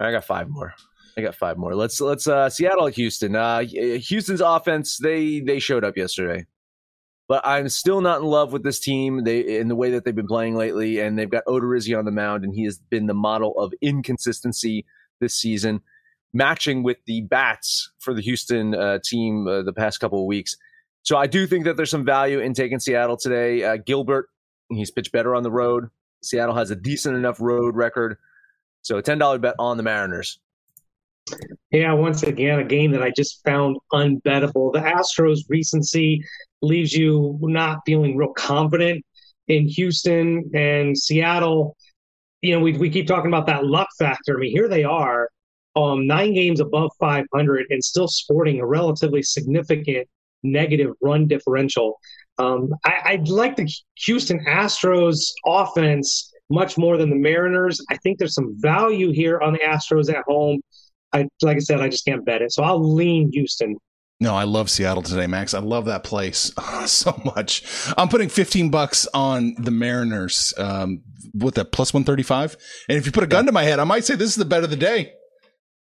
I 0.00 0.10
got 0.10 0.24
five 0.24 0.48
more. 0.48 0.74
I 1.16 1.20
got 1.20 1.34
five 1.34 1.58
more. 1.58 1.74
Let's 1.74 2.00
let's 2.00 2.26
uh 2.26 2.48
Seattle 2.48 2.86
Houston. 2.86 3.36
Uh 3.36 3.60
Houston's 3.60 4.40
offense, 4.40 4.98
they 4.98 5.40
they 5.40 5.58
showed 5.58 5.84
up 5.84 5.96
yesterday. 5.96 6.46
But 7.28 7.46
I'm 7.46 7.68
still 7.68 8.00
not 8.00 8.20
in 8.20 8.26
love 8.26 8.52
with 8.52 8.64
this 8.64 8.80
team. 8.80 9.22
They 9.22 9.58
in 9.58 9.68
the 9.68 9.76
way 9.76 9.90
that 9.90 10.04
they've 10.04 10.14
been 10.14 10.26
playing 10.26 10.56
lately, 10.56 10.98
and 10.98 11.18
they've 11.18 11.30
got 11.30 11.44
Odorizzi 11.46 11.96
on 11.96 12.04
the 12.04 12.10
mound, 12.10 12.42
and 12.44 12.54
he 12.54 12.64
has 12.64 12.78
been 12.78 13.06
the 13.06 13.14
model 13.14 13.56
of 13.58 13.72
inconsistency 13.80 14.84
this 15.20 15.34
season, 15.34 15.80
matching 16.32 16.82
with 16.82 16.96
the 17.06 17.20
bats 17.20 17.92
for 18.00 18.14
the 18.14 18.22
Houston 18.22 18.74
uh, 18.74 18.98
team 19.04 19.46
uh, 19.46 19.62
the 19.62 19.72
past 19.72 20.00
couple 20.00 20.20
of 20.20 20.26
weeks. 20.26 20.56
So 21.02 21.16
I 21.16 21.26
do 21.26 21.46
think 21.46 21.66
that 21.66 21.76
there's 21.76 21.90
some 21.90 22.04
value 22.04 22.40
in 22.40 22.52
taking 22.52 22.80
Seattle 22.80 23.16
today. 23.16 23.62
Uh, 23.62 23.76
Gilbert, 23.76 24.28
he's 24.68 24.90
pitched 24.90 25.12
better 25.12 25.34
on 25.34 25.42
the 25.42 25.50
road. 25.50 25.88
Seattle 26.22 26.54
has 26.56 26.70
a 26.70 26.76
decent 26.76 27.16
enough 27.16 27.40
road 27.40 27.76
record. 27.76 28.16
So 28.82 28.98
a 28.98 29.02
$10 29.02 29.40
bet 29.40 29.54
on 29.58 29.76
the 29.76 29.82
Mariners. 29.82 30.38
Yeah, 31.70 31.92
once 31.92 32.22
again, 32.22 32.58
a 32.58 32.64
game 32.64 32.90
that 32.92 33.02
I 33.02 33.10
just 33.16 33.42
found 33.44 33.76
unbettable. 33.92 34.72
The 34.72 34.80
Astros' 34.80 35.44
recency 35.48 36.24
leaves 36.62 36.92
you 36.92 37.38
not 37.42 37.80
feeling 37.86 38.16
real 38.16 38.32
confident 38.32 39.04
in 39.48 39.68
Houston 39.68 40.50
and 40.54 40.96
Seattle. 40.96 41.76
You 42.42 42.54
know, 42.54 42.60
we, 42.60 42.72
we 42.72 42.90
keep 42.90 43.06
talking 43.06 43.30
about 43.30 43.46
that 43.46 43.64
luck 43.64 43.88
factor. 43.98 44.36
I 44.36 44.40
mean, 44.40 44.50
here 44.50 44.68
they 44.68 44.84
are, 44.84 45.28
um, 45.76 46.06
nine 46.06 46.34
games 46.34 46.60
above 46.60 46.90
500 46.98 47.66
and 47.70 47.84
still 47.84 48.08
sporting 48.08 48.60
a 48.60 48.66
relatively 48.66 49.22
significant 49.22 50.08
negative 50.42 50.92
run 51.00 51.26
differential. 51.26 51.98
Um, 52.38 52.74
I, 52.84 52.92
I 53.04 53.22
like 53.26 53.56
the 53.56 53.70
Houston 54.06 54.44
Astros 54.46 55.20
offense 55.46 56.29
much 56.50 56.76
more 56.76 56.96
than 56.96 57.10
the 57.10 57.16
Mariners. 57.16 57.80
I 57.90 57.96
think 57.98 58.18
there's 58.18 58.34
some 58.34 58.54
value 58.58 59.12
here 59.12 59.40
on 59.40 59.52
the 59.52 59.60
Astros 59.60 60.12
at 60.12 60.24
home. 60.26 60.60
I 61.12 61.26
like 61.42 61.56
I 61.56 61.60
said, 61.60 61.80
I 61.80 61.88
just 61.88 62.04
can't 62.04 62.24
bet 62.24 62.42
it. 62.42 62.52
So 62.52 62.62
I'll 62.62 62.94
lean 62.94 63.30
Houston. 63.32 63.76
No, 64.22 64.34
I 64.34 64.44
love 64.44 64.68
Seattle 64.68 65.02
today, 65.02 65.26
Max. 65.26 65.54
I 65.54 65.60
love 65.60 65.86
that 65.86 66.04
place 66.04 66.52
so 66.86 67.20
much. 67.24 67.64
I'm 67.96 68.08
putting 68.08 68.28
15 68.28 68.70
bucks 68.70 69.08
on 69.14 69.54
the 69.58 69.70
Mariners 69.70 70.52
um, 70.58 71.00
with 71.34 71.54
that 71.54 71.72
plus 71.72 71.94
135. 71.94 72.56
And 72.90 72.98
if 72.98 73.06
you 73.06 73.12
put 73.12 73.24
a 73.24 73.26
gun 73.26 73.46
to 73.46 73.52
my 73.52 73.62
head, 73.62 73.78
I 73.78 73.84
might 73.84 74.04
say 74.04 74.16
this 74.16 74.28
is 74.28 74.36
the 74.36 74.44
bet 74.44 74.62
of 74.62 74.68
the 74.68 74.76
day. 74.76 75.14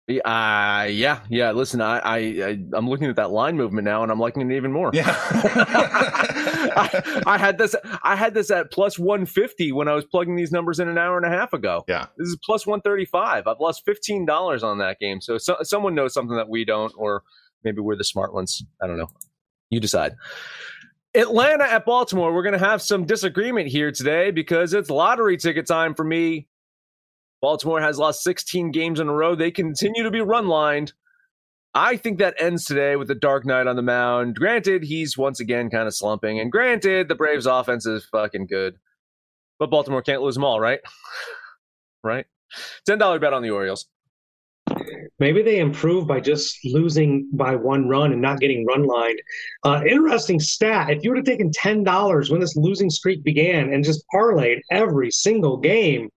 Uh, 0.10 0.88
yeah, 0.90 1.20
yeah. 1.30 1.52
Listen, 1.52 1.82
I, 1.82 2.00
I, 2.00 2.18
I, 2.18 2.58
am 2.76 2.90
looking 2.90 3.10
at 3.10 3.16
that 3.18 3.30
line 3.30 3.56
movement 3.56 3.86
now, 3.86 4.02
and 4.02 4.12
I'm 4.12 4.20
liking 4.20 4.50
it 4.50 4.56
even 4.56 4.72
more. 4.72 4.90
Yeah. 4.92 5.06
I, 6.76 7.22
I, 7.28 7.38
had 7.38 7.60
this, 7.60 7.76
I 8.02 8.16
had 8.16 8.34
this 8.34 8.50
at 8.50 8.72
plus 8.72 8.98
150 8.98 9.72
when 9.72 9.88
I 9.88 9.94
was 9.94 10.06
plugging 10.06 10.36
these 10.36 10.52
numbers 10.52 10.80
in 10.80 10.88
an 10.88 10.98
hour 10.98 11.16
and 11.16 11.26
a 11.28 11.30
half 11.30 11.54
ago. 11.54 11.84
Yeah. 11.88 12.08
This 12.18 12.28
is 12.28 12.40
plus 12.44 12.66
135. 12.66 13.46
I've 13.46 13.60
lost 13.60 13.86
fifteen 13.86 14.26
dollars 14.26 14.64
on 14.64 14.80
that 14.80 15.00
game. 15.00 15.22
So, 15.22 15.38
so 15.38 15.58
someone 15.62 15.94
knows 15.94 16.14
something 16.14 16.36
that 16.38 16.50
we 16.50 16.66
don't, 16.66 16.92
or 16.98 17.22
maybe 17.64 17.80
we're 17.80 17.96
the 17.96 18.04
smart 18.04 18.34
ones. 18.34 18.64
I 18.82 18.88
don't 18.88 18.98
know. 18.98 19.10
You 19.70 19.80
decide. 19.80 20.16
Atlanta 21.14 21.66
at 21.66 21.86
Baltimore. 21.86 22.34
We're 22.34 22.44
going 22.44 22.60
to 22.60 22.66
have 22.66 22.82
some 22.82 23.06
disagreement 23.06 23.68
here 23.68 23.92
today 23.92 24.32
because 24.32 24.74
it's 24.74 24.90
lottery 24.90 25.38
ticket 25.38 25.68
time 25.68 25.94
for 25.94 26.04
me. 26.04 26.48
Baltimore 27.42 27.82
has 27.82 27.98
lost 27.98 28.24
16 28.24 28.72
games 28.72 29.00
in 29.00 29.08
a 29.08 29.14
row. 29.14 29.36
They 29.36 29.52
continue 29.52 30.04
to 30.04 30.12
be 30.12 30.22
run 30.22 30.48
lined. 30.48 30.94
I 31.74 31.98
think 31.98 32.18
that 32.20 32.36
ends 32.40 32.66
today 32.66 32.96
with 32.96 33.08
the 33.08 33.16
Dark 33.16 33.46
Knight 33.46 33.68
on 33.68 33.76
the 33.76 33.82
mound. 33.82 34.36
Granted, 34.36 34.84
he's 34.84 35.18
once 35.18 35.40
again 35.40 35.70
kind 35.70 35.88
of 35.88 35.96
slumping. 35.96 36.40
And 36.40 36.52
granted, 36.52 37.08
the 37.08 37.16
Braves 37.16 37.46
offense 37.46 37.86
is 37.86 38.06
fucking 38.06 38.48
good. 38.48 38.76
But 39.60 39.70
Baltimore 39.70 40.02
can't 40.02 40.22
lose 40.22 40.34
them 40.34 40.44
all, 40.44 40.60
right? 40.60 40.80
right? 42.04 42.26
$10 42.88 43.22
bet 43.22 43.34
on 43.34 43.44
the 43.44 43.52
Orioles. 43.52 43.88
Maybe 45.20 45.42
they 45.42 45.60
improve 45.60 46.08
by 46.08 46.22
just 46.22 46.58
losing 46.64 47.30
by 47.34 47.56
one 47.56 47.88
run 47.88 48.14
and 48.14 48.22
not 48.22 48.40
getting 48.40 48.66
run 48.66 48.86
lined. 48.86 49.20
Uh, 49.64 49.82
interesting 49.88 50.40
stat. 50.40 50.90
If 50.90 51.04
you 51.04 51.12
would 51.12 51.18
have 51.18 51.26
taken 51.26 51.52
$10 51.52 52.32
when 52.32 52.40
this 52.40 52.56
losing 52.56 52.90
streak 52.90 53.24
began 53.24 53.74
and 53.74 53.84
just 53.84 54.04
parlayed 54.14 54.60
every 54.72 55.12
single 55.12 55.58
game 55.58 56.10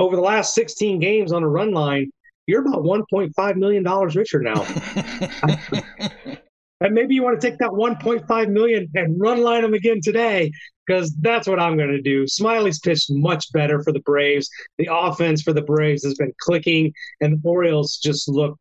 over 0.00 0.16
the 0.16 0.22
last 0.22 0.54
16 0.54 0.98
games 0.98 1.30
on 1.30 1.42
a 1.42 1.48
run 1.48 1.72
line, 1.72 2.10
you're 2.46 2.66
about 2.66 2.82
$1.5 2.82 3.56
million 3.56 3.84
richer 3.84 4.40
now. 4.40 4.62
and 6.80 6.94
maybe 6.94 7.14
you 7.14 7.22
want 7.22 7.38
to 7.38 7.50
take 7.50 7.58
that 7.58 7.70
1.5 7.70 8.48
million 8.48 8.88
and 8.94 9.20
run 9.20 9.42
line 9.42 9.62
them 9.62 9.74
again 9.74 10.00
today 10.02 10.50
because 10.86 11.14
that's 11.20 11.46
what 11.46 11.60
I'm 11.60 11.76
going 11.76 11.90
to 11.90 12.00
do. 12.00 12.26
Smyly's 12.26 12.80
pitched 12.80 13.10
much 13.10 13.52
better 13.52 13.82
for 13.82 13.92
the 13.92 14.00
Braves. 14.00 14.48
The 14.78 14.88
offense 14.90 15.42
for 15.42 15.52
the 15.52 15.62
Braves 15.62 16.02
has 16.04 16.14
been 16.14 16.32
clicking, 16.40 16.92
and 17.20 17.34
the 17.34 17.48
Orioles 17.48 17.98
just 17.98 18.26
look 18.26 18.58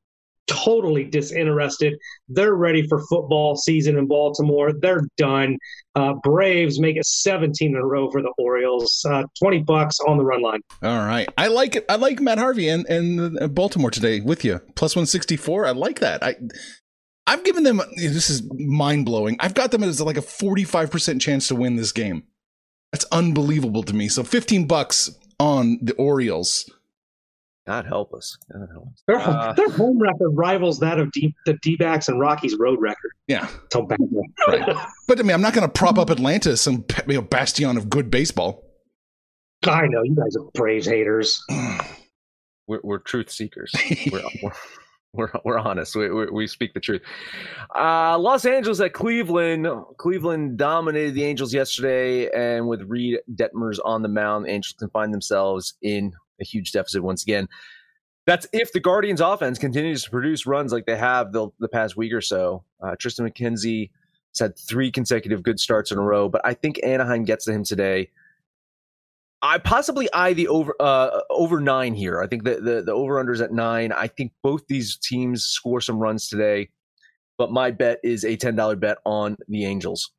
totally 0.50 1.04
disinterested. 1.04 1.94
They're 2.28 2.56
ready 2.56 2.88
for 2.88 3.00
football 3.08 3.56
season 3.56 3.98
in 3.98 4.08
Baltimore. 4.08 4.74
They're 4.74 5.08
done. 5.18 5.58
Uh, 5.96 6.14
Braves 6.24 6.80
make 6.80 6.98
it 6.98 7.06
17 7.06 7.70
in 7.70 7.76
a 7.76 7.86
row 7.86 8.10
for 8.10 8.22
the 8.22 8.34
Orioles. 8.38 9.06
Uh, 9.10 9.24
20 9.40 9.60
bucks 9.60 10.00
on 10.08 10.18
the 10.18 10.24
run 10.24 10.42
line. 10.42 10.62
All 10.82 11.06
right. 11.06 11.30
I 11.38 11.48
like 11.48 11.76
it. 11.76 11.86
I 11.90 11.96
like 11.96 12.20
Matt 12.20 12.38
Harvey 12.38 12.70
and, 12.70 12.86
and 12.88 13.54
Baltimore 13.54 13.92
today 13.92 14.22
with 14.22 14.44
you. 14.44 14.60
Plus 14.76 14.96
164. 14.96 15.66
I 15.66 15.72
like 15.72 16.00
that. 16.00 16.24
I 16.24 16.36
I've 17.28 17.44
given 17.44 17.64
them 17.64 17.80
this 17.96 18.32
is 18.32 18.42
mind 18.54 19.06
blowing. 19.06 19.38
I've 19.40 19.54
got 19.54 19.70
them 19.70 19.84
as 19.84 20.02
like 20.02 20.18
a 20.18 20.22
45% 20.22 21.22
chance 21.22 21.48
to 21.50 21.56
win 21.56 21.76
this 21.76 21.92
game. 21.92 22.24
That's 22.92 23.06
unbelievable 23.12 23.84
to 23.84 23.94
me. 23.94 24.08
So 24.10 24.24
15 24.24 24.66
bucks 24.66 25.12
on 25.40 25.78
the 25.82 25.94
Orioles. 25.94 26.68
God 27.70 27.86
help 27.86 28.16
us. 28.16 28.36
God 28.52 28.68
help 28.74 28.88
us. 28.88 29.04
Their, 29.06 29.20
uh, 29.20 29.54
their 29.54 29.70
home 29.70 30.00
record 30.00 30.32
rivals 30.32 30.80
that 30.80 30.98
of 30.98 31.12
D, 31.12 31.36
the 31.46 31.54
D 31.62 31.76
backs 31.76 32.08
and 32.08 32.20
Rockies 32.20 32.56
road 32.58 32.82
record. 32.82 33.12
Yeah. 33.28 33.48
So 33.72 33.84
bad. 33.84 34.00
right. 34.48 34.76
But 35.08 35.20
I 35.20 35.22
mean, 35.22 35.36
I'm 35.36 35.42
not 35.42 35.54
going 35.54 35.68
to 35.68 35.72
prop 35.72 36.00
up 36.00 36.10
Atlanta, 36.10 36.58
some 36.58 36.84
you 37.08 37.14
know, 37.14 37.22
bastion 37.22 37.78
of 37.78 37.88
good 37.88 38.10
baseball. 38.10 38.64
I 39.68 39.86
know. 39.86 40.02
You 40.02 40.16
guys 40.16 40.36
are 40.36 40.50
Braves 40.56 40.88
haters. 40.88 41.44
we're, 42.68 42.80
we're 42.84 42.98
truth 42.98 43.30
seekers. 43.30 43.72
We're, 44.12 44.24
we're, 44.42 44.52
we're 45.14 45.32
we're 45.46 45.60
honest. 45.60 45.96
We 45.96 46.10
we, 46.10 46.26
we 46.32 46.48
speak 46.48 46.74
the 46.74 46.80
truth. 46.80 47.04
Uh, 47.76 48.18
Los 48.18 48.46
Angeles 48.46 48.80
at 48.80 48.94
Cleveland. 48.94 49.68
Cleveland 49.98 50.58
dominated 50.58 51.14
the 51.14 51.24
Angels 51.24 51.54
yesterday, 51.54 52.30
and 52.32 52.68
with 52.68 52.82
Reid 52.88 53.20
Detmers 53.36 53.78
on 53.86 54.02
the 54.02 54.10
mound, 54.10 54.46
the 54.46 54.50
Angels 54.50 54.76
can 54.80 54.90
find 54.90 55.14
themselves 55.14 55.76
in 55.84 56.14
a 56.42 56.46
huge 56.46 56.72
deficit 56.72 57.04
once 57.04 57.24
again. 57.24 57.48
That's 58.26 58.48
if 58.54 58.74
the 58.74 58.80
Guardians' 58.80 59.22
offense 59.22 59.58
continues 59.58 60.04
to 60.04 60.10
produce 60.10 60.46
runs 60.46 60.72
like 60.72 60.86
they 60.86 60.98
have 60.98 61.32
the 61.32 61.50
the 61.60 61.68
past 61.68 61.98
week 61.98 62.14
or 62.14 62.22
so. 62.22 62.64
Uh, 62.82 62.96
Triston 63.02 63.28
McKenzie 63.28 63.90
has 64.34 64.40
had 64.40 64.60
three 64.60 64.92
consecutive 64.92 65.42
good 65.42 65.60
starts 65.60 65.92
in 65.92 65.98
a 65.98 66.02
row, 66.02 66.30
but 66.30 66.42
I 66.46 66.54
think 66.54 66.80
Anaheim 66.84 67.24
gets 67.24 67.46
to 67.46 67.54
him 67.54 67.64
today. 67.64 68.10
I 69.42 69.58
possibly 69.58 70.10
eye 70.14 70.34
the 70.34 70.48
over 70.48 70.76
uh, 70.80 71.22
over 71.30 71.60
nine 71.62 71.96
here. 71.96 72.22
I 72.22 72.28
think 72.28 72.44
the, 72.44 72.56
the 72.56 72.82
the 72.82 72.92
over 72.92 73.24
unders 73.24 73.42
at 73.42 73.52
nine. 73.52 73.92
I 73.92 74.08
think 74.08 74.34
both 74.44 74.68
these 74.68 74.98
teams 74.98 75.46
score 75.46 75.82
some 75.82 75.98
runs 75.98 76.28
today, 76.28 76.70
but 77.38 77.52
my 77.52 77.72
bet 77.72 78.00
is 78.04 78.26
a 78.26 78.36
ten 78.36 78.56
dollar 78.56 78.76
bet 78.76 78.98
on 79.06 79.38
the 79.48 79.66
Angels. 79.66 80.12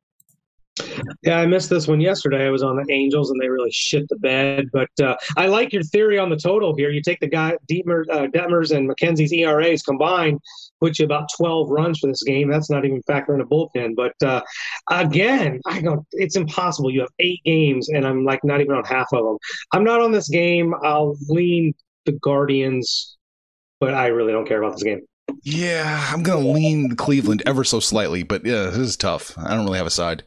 Yeah, 1.23 1.39
I 1.39 1.45
missed 1.45 1.69
this 1.69 1.87
one 1.87 2.01
yesterday. 2.01 2.45
I 2.45 2.49
was 2.49 2.63
on 2.63 2.75
the 2.75 2.85
Angels, 2.91 3.31
and 3.31 3.39
they 3.39 3.49
really 3.49 3.71
shit 3.71 4.07
the 4.09 4.17
bed. 4.17 4.65
But 4.71 4.89
uh, 5.01 5.15
I 5.37 5.47
like 5.47 5.73
your 5.73 5.83
theory 5.83 6.17
on 6.17 6.29
the 6.29 6.35
total 6.35 6.75
here. 6.75 6.89
You 6.89 7.01
take 7.01 7.19
the 7.19 7.27
guy 7.27 7.55
Detmer, 7.69 8.03
uh, 8.09 8.27
Detmers 8.27 8.75
and 8.75 8.89
McKenzie's 8.89 9.33
ERAs 9.33 9.83
combined, 9.83 10.39
put 10.79 10.99
you 10.99 11.05
about 11.05 11.29
12 11.37 11.69
runs 11.69 11.99
for 11.99 12.07
this 12.07 12.23
game. 12.23 12.49
That's 12.49 12.69
not 12.69 12.85
even 12.85 13.01
factoring 13.03 13.41
a 13.41 13.45
bullpen. 13.45 13.95
But 13.95 14.13
uh, 14.23 14.41
again, 14.89 15.59
I 15.65 15.81
go, 15.81 16.05
it's 16.11 16.35
impossible. 16.35 16.91
You 16.91 17.01
have 17.01 17.09
eight 17.19 17.41
games, 17.45 17.89
and 17.89 18.05
I'm 18.05 18.25
like 18.25 18.43
not 18.43 18.61
even 18.61 18.75
on 18.75 18.83
half 18.83 19.07
of 19.13 19.23
them. 19.23 19.37
I'm 19.73 19.83
not 19.83 20.01
on 20.01 20.11
this 20.11 20.29
game. 20.29 20.73
I'll 20.83 21.15
lean 21.29 21.73
the 22.05 22.13
Guardians, 22.13 23.17
but 23.79 23.93
I 23.93 24.07
really 24.07 24.33
don't 24.33 24.47
care 24.47 24.61
about 24.61 24.73
this 24.73 24.83
game. 24.83 25.01
Yeah, 25.43 26.09
I'm 26.11 26.23
to 26.23 26.37
lean 26.37 26.95
Cleveland 26.95 27.43
ever 27.45 27.63
so 27.63 27.79
slightly, 27.79 28.23
but 28.23 28.45
yeah, 28.45 28.65
this 28.65 28.77
is 28.77 28.97
tough. 28.97 29.37
I 29.37 29.55
don't 29.55 29.65
really 29.65 29.77
have 29.77 29.87
a 29.87 29.91
side. 29.91 30.23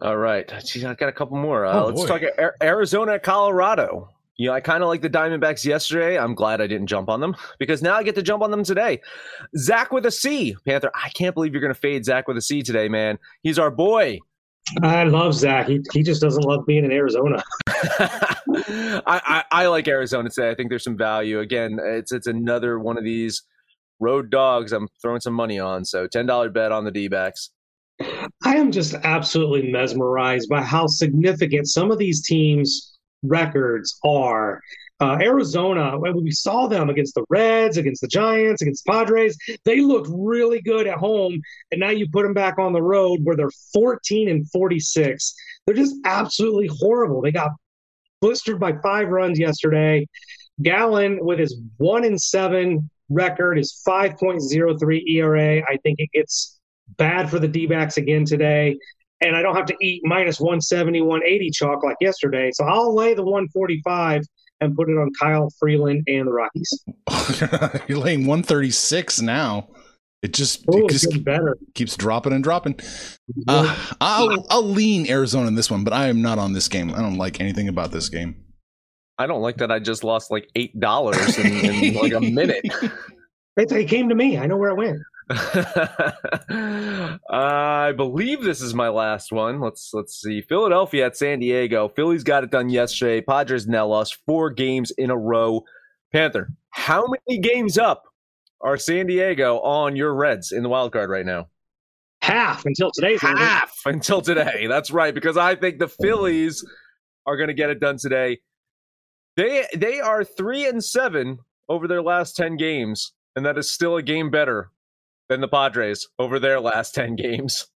All 0.00 0.16
right. 0.16 0.46
Jeez, 0.46 0.88
I 0.88 0.94
got 0.94 1.08
a 1.08 1.12
couple 1.12 1.36
more. 1.36 1.66
Uh, 1.66 1.80
oh, 1.80 1.86
let's 1.86 2.02
boy. 2.02 2.18
talk 2.18 2.54
Arizona, 2.62 3.18
Colorado. 3.18 4.10
You 4.36 4.48
know, 4.48 4.54
I 4.54 4.60
kind 4.60 4.84
of 4.84 4.88
like 4.88 5.02
the 5.02 5.10
Diamondbacks 5.10 5.64
yesterday. 5.64 6.16
I'm 6.16 6.34
glad 6.34 6.60
I 6.60 6.68
didn't 6.68 6.86
jump 6.86 7.08
on 7.08 7.20
them 7.20 7.34
because 7.58 7.82
now 7.82 7.96
I 7.96 8.04
get 8.04 8.14
to 8.14 8.22
jump 8.22 8.40
on 8.42 8.52
them 8.52 8.62
today. 8.62 9.00
Zach 9.56 9.90
with 9.90 10.06
a 10.06 10.12
C, 10.12 10.54
Panther. 10.64 10.92
I 10.94 11.08
can't 11.10 11.34
believe 11.34 11.52
you're 11.52 11.60
going 11.60 11.74
to 11.74 11.80
fade 11.80 12.04
Zach 12.04 12.28
with 12.28 12.36
a 12.36 12.40
C 12.40 12.62
today, 12.62 12.88
man. 12.88 13.18
He's 13.42 13.58
our 13.58 13.72
boy. 13.72 14.20
I 14.82 15.02
love 15.04 15.34
Zach. 15.34 15.66
He, 15.66 15.80
he 15.92 16.04
just 16.04 16.22
doesn't 16.22 16.44
love 16.44 16.64
being 16.66 16.84
in 16.84 16.92
Arizona. 16.92 17.42
I, 17.66 19.02
I, 19.06 19.44
I 19.50 19.66
like 19.66 19.88
Arizona 19.88 20.30
today. 20.30 20.50
I 20.50 20.54
think 20.54 20.68
there's 20.68 20.84
some 20.84 20.96
value. 20.96 21.40
Again, 21.40 21.80
it's 21.82 22.12
it's 22.12 22.28
another 22.28 22.78
one 22.78 22.96
of 22.96 23.02
these 23.02 23.42
road 23.98 24.30
dogs 24.30 24.72
I'm 24.72 24.88
throwing 25.02 25.20
some 25.20 25.34
money 25.34 25.58
on. 25.58 25.84
So 25.84 26.06
$10 26.06 26.52
bet 26.52 26.70
on 26.70 26.84
the 26.84 26.92
D 26.92 27.08
backs. 27.08 27.50
I 28.44 28.56
am 28.56 28.70
just 28.70 28.94
absolutely 28.94 29.70
mesmerized 29.70 30.48
by 30.48 30.62
how 30.62 30.86
significant 30.86 31.68
some 31.68 31.90
of 31.90 31.98
these 31.98 32.22
teams' 32.22 32.96
records 33.22 33.98
are. 34.04 34.60
Uh, 35.00 35.16
Arizona, 35.20 35.98
when 35.98 36.22
we 36.22 36.30
saw 36.30 36.66
them 36.66 36.90
against 36.90 37.14
the 37.14 37.24
Reds, 37.30 37.76
against 37.76 38.00
the 38.00 38.08
Giants, 38.08 38.62
against 38.62 38.84
the 38.84 38.92
Padres, 38.92 39.36
they 39.64 39.80
looked 39.80 40.08
really 40.12 40.60
good 40.60 40.88
at 40.88 40.98
home. 40.98 41.40
And 41.70 41.80
now 41.80 41.90
you 41.90 42.08
put 42.10 42.24
them 42.24 42.34
back 42.34 42.58
on 42.58 42.72
the 42.72 42.82
road 42.82 43.20
where 43.22 43.36
they're 43.36 43.50
14 43.72 44.28
and 44.28 44.48
46. 44.50 45.34
They're 45.66 45.74
just 45.74 45.96
absolutely 46.04 46.68
horrible. 46.80 47.22
They 47.22 47.30
got 47.30 47.52
blistered 48.20 48.58
by 48.58 48.72
five 48.82 49.08
runs 49.08 49.38
yesterday. 49.38 50.06
Gallen, 50.62 51.24
with 51.24 51.38
his 51.38 51.60
one 51.76 52.04
and 52.04 52.20
seven 52.20 52.90
record, 53.08 53.58
is 53.58 53.80
5.03 53.86 55.02
ERA. 55.08 55.62
I 55.62 55.76
think 55.84 56.00
it 56.00 56.10
gets 56.12 56.57
Bad 56.96 57.30
for 57.30 57.38
the 57.38 57.48
D 57.48 57.66
backs 57.66 57.96
again 57.96 58.24
today. 58.24 58.76
And 59.20 59.34
I 59.36 59.42
don't 59.42 59.56
have 59.56 59.66
to 59.66 59.76
eat 59.80 60.02
minus 60.04 60.38
170, 60.40 61.02
180 61.02 61.50
chalk 61.50 61.82
like 61.82 61.96
yesterday. 62.00 62.50
So 62.52 62.64
I'll 62.64 62.94
lay 62.94 63.14
the 63.14 63.22
145 63.22 64.22
and 64.60 64.76
put 64.76 64.88
it 64.88 64.96
on 64.96 65.10
Kyle 65.20 65.50
Freeland 65.58 66.04
and 66.06 66.26
the 66.26 66.32
Rockies. 66.32 66.84
You're 67.88 67.98
laying 67.98 68.20
136 68.26 69.20
now. 69.20 69.68
It 70.22 70.32
just, 70.34 70.64
Ooh, 70.74 70.86
it 70.86 70.90
just 70.90 71.24
better. 71.24 71.56
keeps 71.74 71.96
dropping 71.96 72.32
and 72.32 72.42
dropping. 72.42 72.78
Uh, 73.46 73.76
I'll 74.00 74.44
I'll 74.50 74.64
lean 74.68 75.08
Arizona 75.08 75.46
in 75.46 75.54
this 75.54 75.70
one, 75.70 75.84
but 75.84 75.92
I 75.92 76.08
am 76.08 76.22
not 76.22 76.38
on 76.38 76.52
this 76.52 76.66
game. 76.66 76.92
I 76.92 76.98
don't 76.98 77.18
like 77.18 77.40
anything 77.40 77.68
about 77.68 77.92
this 77.92 78.08
game. 78.08 78.34
I 79.16 79.28
don't 79.28 79.42
like 79.42 79.58
that. 79.58 79.70
I 79.70 79.78
just 79.78 80.02
lost 80.02 80.32
like 80.32 80.48
eight 80.56 80.78
dollars 80.80 81.38
in, 81.38 81.46
in 81.64 81.94
like 81.94 82.12
a 82.14 82.20
minute. 82.20 82.64
It 83.58 83.88
came 83.88 84.08
to 84.08 84.14
me. 84.14 84.38
I 84.38 84.46
know 84.46 84.56
where 84.56 84.70
it 84.70 84.76
went. 84.76 85.00
I 87.30 87.92
believe 87.96 88.42
this 88.42 88.62
is 88.62 88.72
my 88.72 88.88
last 88.88 89.32
one. 89.32 89.60
Let's 89.60 89.90
let's 89.92 90.20
see. 90.20 90.40
Philadelphia 90.40 91.06
at 91.06 91.16
San 91.16 91.40
Diego. 91.40 91.88
Phillies 91.88 92.22
got 92.24 92.44
it 92.44 92.50
done 92.50 92.70
yesterday. 92.70 93.20
Padres 93.20 93.66
now 93.66 93.86
lost 93.86 94.18
four 94.26 94.48
games 94.48 94.90
in 94.92 95.10
a 95.10 95.16
row. 95.16 95.64
Panther, 96.12 96.50
how 96.70 97.04
many 97.06 97.40
games 97.40 97.76
up 97.76 98.04
are 98.60 98.78
San 98.78 99.06
Diego 99.06 99.58
on 99.60 99.96
your 99.96 100.14
Reds 100.14 100.52
in 100.52 100.62
the 100.62 100.68
wild 100.68 100.92
card 100.92 101.10
right 101.10 101.26
now? 101.26 101.48
Half 102.22 102.64
until 102.64 102.90
today's 102.90 103.20
half 103.20 103.74
until 103.84 104.22
today. 104.22 104.66
That's 104.66 104.90
right, 104.90 105.14
because 105.14 105.36
I 105.36 105.54
think 105.54 105.78
the 105.78 105.88
Phillies 105.88 106.64
are 107.26 107.36
going 107.36 107.48
to 107.48 107.54
get 107.54 107.70
it 107.70 107.80
done 107.80 107.98
today. 107.98 108.38
They 109.36 109.66
they 109.76 110.00
are 110.00 110.24
three 110.24 110.66
and 110.66 110.82
seven 110.82 111.38
over 111.68 111.86
their 111.86 112.02
last 112.02 112.34
ten 112.34 112.56
games, 112.56 113.12
and 113.38 113.46
that 113.46 113.56
is 113.56 113.70
still 113.70 113.96
a 113.96 114.02
game 114.02 114.30
better 114.30 114.72
than 115.28 115.40
the 115.40 115.46
Padres 115.46 116.08
over 116.18 116.40
their 116.40 116.58
last 116.60 116.92
10 116.96 117.14
games. 117.14 117.68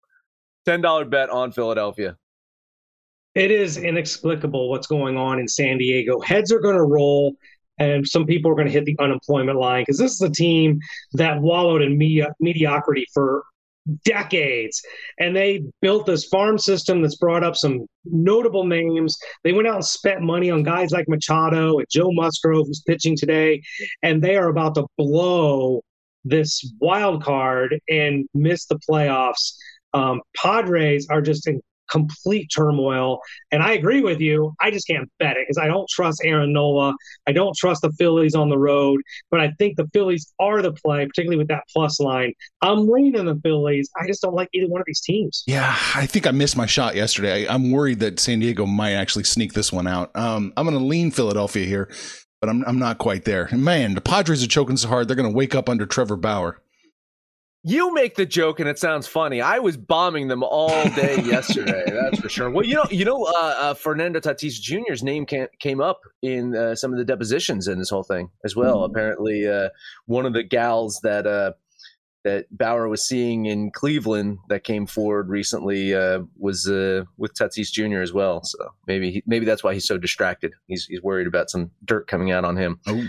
$10 0.67 1.09
bet 1.09 1.31
on 1.31 1.53
Philadelphia. 1.53 2.17
It 3.37 3.53
is 3.53 3.79
inexplicable 3.79 4.69
what's 4.69 4.89
going 4.89 5.17
on 5.17 5.39
in 5.39 5.47
San 5.47 5.79
Diego. 5.79 6.21
Heads 6.21 6.53
are 6.53 6.59
going 6.59 6.77
to 6.77 6.83
roll, 6.83 7.37
and 7.79 8.07
some 8.07 8.27
people 8.27 8.51
are 8.51 8.55
going 8.55 8.67
to 8.67 8.73
hit 8.73 8.85
the 8.85 8.97
unemployment 8.99 9.57
line 9.57 9.83
because 9.83 9.99
this 9.99 10.13
is 10.13 10.21
a 10.21 10.31
team 10.31 10.81
that 11.13 11.41
wallowed 11.41 11.81
in 11.81 11.97
medi- 11.97 12.27
mediocrity 12.41 13.07
for 13.15 13.45
decades. 14.05 14.81
And 15.19 15.35
they 15.35 15.65
built 15.81 16.07
this 16.07 16.27
farm 16.27 16.59
system 16.59 17.03
that's 17.03 17.17
brought 17.17 17.45
up 17.45 17.57
some 17.57 17.87
notable 18.05 18.65
names. 18.65 19.19
They 19.45 19.53
went 19.53 19.69
out 19.69 19.77
and 19.77 19.85
spent 19.85 20.23
money 20.23 20.51
on 20.51 20.63
guys 20.63 20.91
like 20.91 21.09
Machado 21.09 21.79
and 21.79 21.87
Joe 21.91 22.13
Musgrove, 22.13 22.67
who's 22.67 22.83
pitching 22.87 23.17
today, 23.17 23.63
and 24.03 24.23
they 24.23 24.37
are 24.37 24.49
about 24.49 24.75
to 24.77 24.87
blow 24.97 25.83
this 26.25 26.73
wild 26.81 27.23
card 27.23 27.79
and 27.89 28.27
miss 28.35 28.67
the 28.67 28.79
playoffs. 28.89 29.55
Um, 29.95 30.21
Padres 30.37 31.09
are 31.11 31.21
just 31.21 31.49
in 31.49 31.61
complete 31.93 32.51
turmoil. 32.55 33.21
And 33.51 33.63
I 33.63 33.73
agree 33.73 34.01
with 34.01 34.21
you. 34.21 34.55
I 34.61 34.71
just 34.71 34.87
can't 34.87 35.09
bet 35.19 35.37
it 35.37 35.47
because 35.47 35.59
I 35.59 35.67
don't 35.67 35.89
trust 35.89 36.23
Aaron 36.25 36.53
Nola. 36.53 36.95
I 37.27 37.33
don't 37.33 37.55
trust 37.57 37.83
the 37.83 37.93
Phillies 37.93 38.35
on 38.35 38.49
the 38.49 38.59
road. 38.59 39.01
But 39.31 39.41
I 39.41 39.53
think 39.59 39.77
the 39.77 39.89
Phillies 39.93 40.33
are 40.41 40.63
the 40.63 40.73
play, 40.73 41.07
particularly 41.07 41.37
with 41.37 41.49
that 41.49 41.65
plus 41.73 42.01
line. 42.01 42.33
I'm 42.63 42.89
leaning 42.89 43.27
the 43.27 43.39
Phillies. 43.43 43.91
I 44.01 44.07
just 44.07 44.23
don't 44.23 44.35
like 44.35 44.49
either 44.55 44.69
one 44.69 44.81
of 44.81 44.87
these 44.87 45.01
teams. 45.01 45.45
Yeah, 45.47 45.77
I 45.95 46.07
think 46.07 46.27
I 46.27 46.31
missed 46.31 46.57
my 46.57 46.67
shot 46.67 46.97
yesterday. 46.97 47.47
I, 47.47 47.55
am 47.55 47.71
worried 47.71 48.01
that 48.01 48.19
San 48.19 48.41
Diego 48.41 48.67
might 48.67 48.93
actually 48.93 49.25
sneak 49.25 49.53
this 49.53 49.73
one 49.73 49.87
out. 49.87 50.15
Um, 50.17 50.53
I'm 50.57 50.67
going 50.67 50.79
to 50.79 50.85
lean 50.85 51.11
Philadelphia 51.11 51.67
here, 51.67 51.91
but 52.41 52.49
I'm, 52.49 52.65
I'm 52.67 52.79
not 52.79 52.99
quite 52.99 53.25
there. 53.25 53.49
Man, 53.53 53.95
the 53.95 54.01
Padres 54.01 54.43
are 54.43 54.49
choking 54.49 54.77
so 54.77 54.89
hard, 54.89 55.09
they're 55.09 55.17
going 55.17 55.31
to 55.31 55.37
wake 55.37 55.55
up 55.55 55.69
under 55.69 55.87
Trevor 55.87 56.17
Bauer. 56.17 56.61
You 57.65 57.95
make 57.95 58.17
the 58.17 58.27
joke 58.27 58.59
and 58.59 58.69
it 58.69 58.79
sounds 58.79 59.07
funny. 59.07 59.41
I 59.41 59.61
was 59.61 59.77
bombing 59.77 60.27
them 60.27 60.43
all 60.43 60.83
day 60.91 61.23
yesterday. 61.25 61.85
That's 61.87 62.19
for 62.19 62.29
sure. 62.29 62.51
Well, 62.51 62.67
you 62.67 62.75
know, 62.75 62.87
you 62.91 63.05
know, 63.05 63.25
uh, 63.25 63.55
uh, 63.59 63.75
Fernando 63.75 64.19
Tatis 64.19 64.61
Jr.'s 64.61 65.05
name 65.05 65.27
came, 65.27 65.47
came 65.61 65.81
up 65.81 66.01
in 66.23 66.57
uh, 66.57 66.75
some 66.75 66.93
of 66.93 66.99
the 66.99 67.05
depositions 67.05 67.69
in 67.69 67.79
this 67.79 67.89
whole 67.89 68.03
thing 68.03 68.31
as 68.45 68.57
well. 68.57 68.79
Mm-hmm. 68.79 68.93
Apparently, 68.93 69.47
uh, 69.47 69.69
one 70.07 70.27
of 70.27 70.33
the 70.33 70.43
gals 70.43 70.99
that 71.05 71.25
uh, 71.25 71.53
that 72.25 72.47
Bauer 72.57 72.89
was 72.89 73.07
seeing 73.07 73.47
in 73.47 73.71
Cleveland 73.71 74.39
that 74.49 74.65
came 74.65 74.87
forward 74.87 75.29
recently 75.29 75.95
uh, 75.95 76.21
was 76.37 76.67
with 76.67 77.35
Tatis 77.35 77.71
Jr. 77.71 78.01
as 78.01 78.13
well. 78.13 78.43
So 78.43 78.59
maybe 78.89 79.13
he, 79.13 79.23
maybe 79.27 79.45
that's 79.45 79.63
why 79.63 79.75
he's 79.75 79.87
so 79.87 79.99
distracted. 79.99 80.53
He's 80.67 80.87
he's 80.87 81.03
worried 81.03 81.29
about 81.29 81.49
some 81.49 81.71
dirt 81.85 82.09
coming 82.09 82.33
out 82.33 82.45
on 82.45 82.57
him. 82.57 82.81
Oh. 82.89 83.05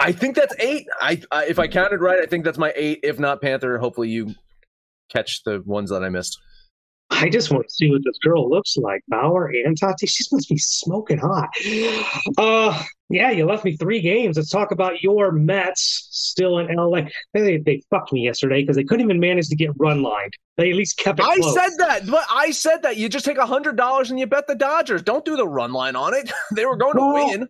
I 0.00 0.12
think 0.12 0.34
that's 0.34 0.54
eight. 0.58 0.86
I, 1.00 1.20
I, 1.30 1.44
if 1.46 1.58
I 1.58 1.68
counted 1.68 2.00
right, 2.00 2.20
I 2.20 2.26
think 2.26 2.44
that's 2.44 2.58
my 2.58 2.72
eight. 2.74 3.00
If 3.02 3.18
not 3.18 3.42
Panther, 3.42 3.78
hopefully 3.78 4.08
you 4.08 4.34
catch 5.10 5.42
the 5.44 5.62
ones 5.66 5.90
that 5.90 6.02
I 6.02 6.08
missed. 6.08 6.38
I 7.10 7.28
just 7.28 7.50
want 7.50 7.66
to 7.66 7.74
see 7.74 7.90
what 7.90 8.02
this 8.04 8.16
girl 8.18 8.48
looks 8.48 8.76
like. 8.76 9.02
Bauer 9.08 9.48
and 9.48 9.78
Tati, 9.78 10.06
she's 10.06 10.28
supposed 10.28 10.48
to 10.48 10.54
be 10.54 10.58
smoking 10.58 11.18
hot. 11.18 11.48
Uh, 12.38 12.82
yeah, 13.08 13.30
you 13.30 13.44
left 13.44 13.64
me 13.64 13.76
three 13.76 14.00
games. 14.00 14.36
Let's 14.36 14.48
talk 14.48 14.70
about 14.70 15.02
your 15.02 15.32
Mets 15.32 16.08
still 16.12 16.58
in 16.58 16.74
LA. 16.74 17.02
They, 17.34 17.58
they 17.58 17.82
fucked 17.90 18.12
me 18.12 18.24
yesterday 18.24 18.62
because 18.62 18.76
they 18.76 18.84
couldn't 18.84 19.04
even 19.04 19.18
manage 19.18 19.48
to 19.48 19.56
get 19.56 19.70
run 19.76 20.02
lined. 20.02 20.32
They 20.56 20.70
at 20.70 20.76
least 20.76 20.98
kept 20.98 21.18
it. 21.18 21.26
I 21.26 21.36
close. 21.38 21.54
said 21.54 21.70
that, 21.78 22.06
but 22.06 22.24
I 22.30 22.52
said 22.52 22.82
that 22.82 22.96
you 22.96 23.08
just 23.08 23.24
take 23.24 23.38
a 23.38 23.46
hundred 23.46 23.76
dollars 23.76 24.10
and 24.10 24.20
you 24.20 24.26
bet 24.26 24.46
the 24.46 24.54
Dodgers. 24.54 25.02
Don't 25.02 25.24
do 25.24 25.36
the 25.36 25.46
run 25.46 25.72
line 25.72 25.96
on 25.96 26.14
it. 26.14 26.30
they 26.54 26.64
were 26.64 26.76
going 26.76 26.96
well, 26.96 27.28
to 27.28 27.38
win. 27.38 27.48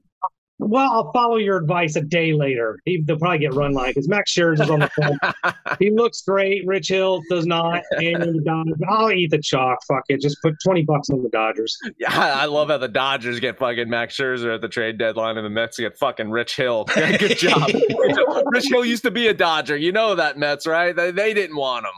Well, 0.61 0.92
I'll 0.92 1.12
follow 1.12 1.37
your 1.37 1.57
advice 1.57 1.96
a 1.96 2.03
day 2.03 2.35
later. 2.35 2.79
He, 2.85 3.03
they'll 3.03 3.18
probably 3.18 3.38
get 3.38 3.55
run 3.55 3.73
line 3.73 3.90
because 3.90 4.09
Max 4.09 4.33
Scherzer's 4.33 4.68
on 4.68 4.81
the 4.81 4.90
phone. 4.90 5.55
he 5.79 5.90
looks 5.90 6.20
great. 6.20 6.66
Rich 6.66 6.88
Hill 6.88 7.23
does 7.31 7.46
not. 7.46 7.83
And. 7.92 8.46
I'll 8.88 9.11
eat 9.11 9.31
the 9.31 9.40
chalk. 9.40 9.79
Fuck 9.88 10.05
it. 10.09 10.20
Just 10.20 10.37
put 10.42 10.55
20 10.64 10.83
bucks 10.83 11.09
on 11.11 11.23
the 11.23 11.31
Dodgers. 11.31 11.79
Yeah, 11.99 12.09
I 12.12 12.44
love 12.44 12.68
how 12.68 12.79
the 12.79 12.88
Dodgers 12.88 13.40
get 13.40 13.59
fucking 13.59 13.88
Max 13.88 14.16
Scherzer 14.16 14.55
at 14.55 14.61
the 14.61 14.68
trade 14.68 14.99
deadline 14.99 15.38
and 15.38 15.44
the 15.44 15.51
Mets 15.51 15.79
get 15.79 15.96
fucking 15.99 16.31
Rich 16.31 16.57
Hill. 16.57 16.85
Good 16.94 17.38
job. 17.38 17.70
Rich 18.46 18.68
Hill 18.68 18.85
used 18.85 19.03
to 19.05 19.11
be 19.11 19.29
a 19.29 19.35
Dodger. 19.35 19.77
You 19.77 19.92
know 19.92 20.14
that, 20.14 20.38
Mets, 20.38 20.66
right? 20.66 20.94
They, 20.94 21.11
they 21.11 21.33
didn't 21.33 21.57
want 21.57 21.87
him. 21.87 21.92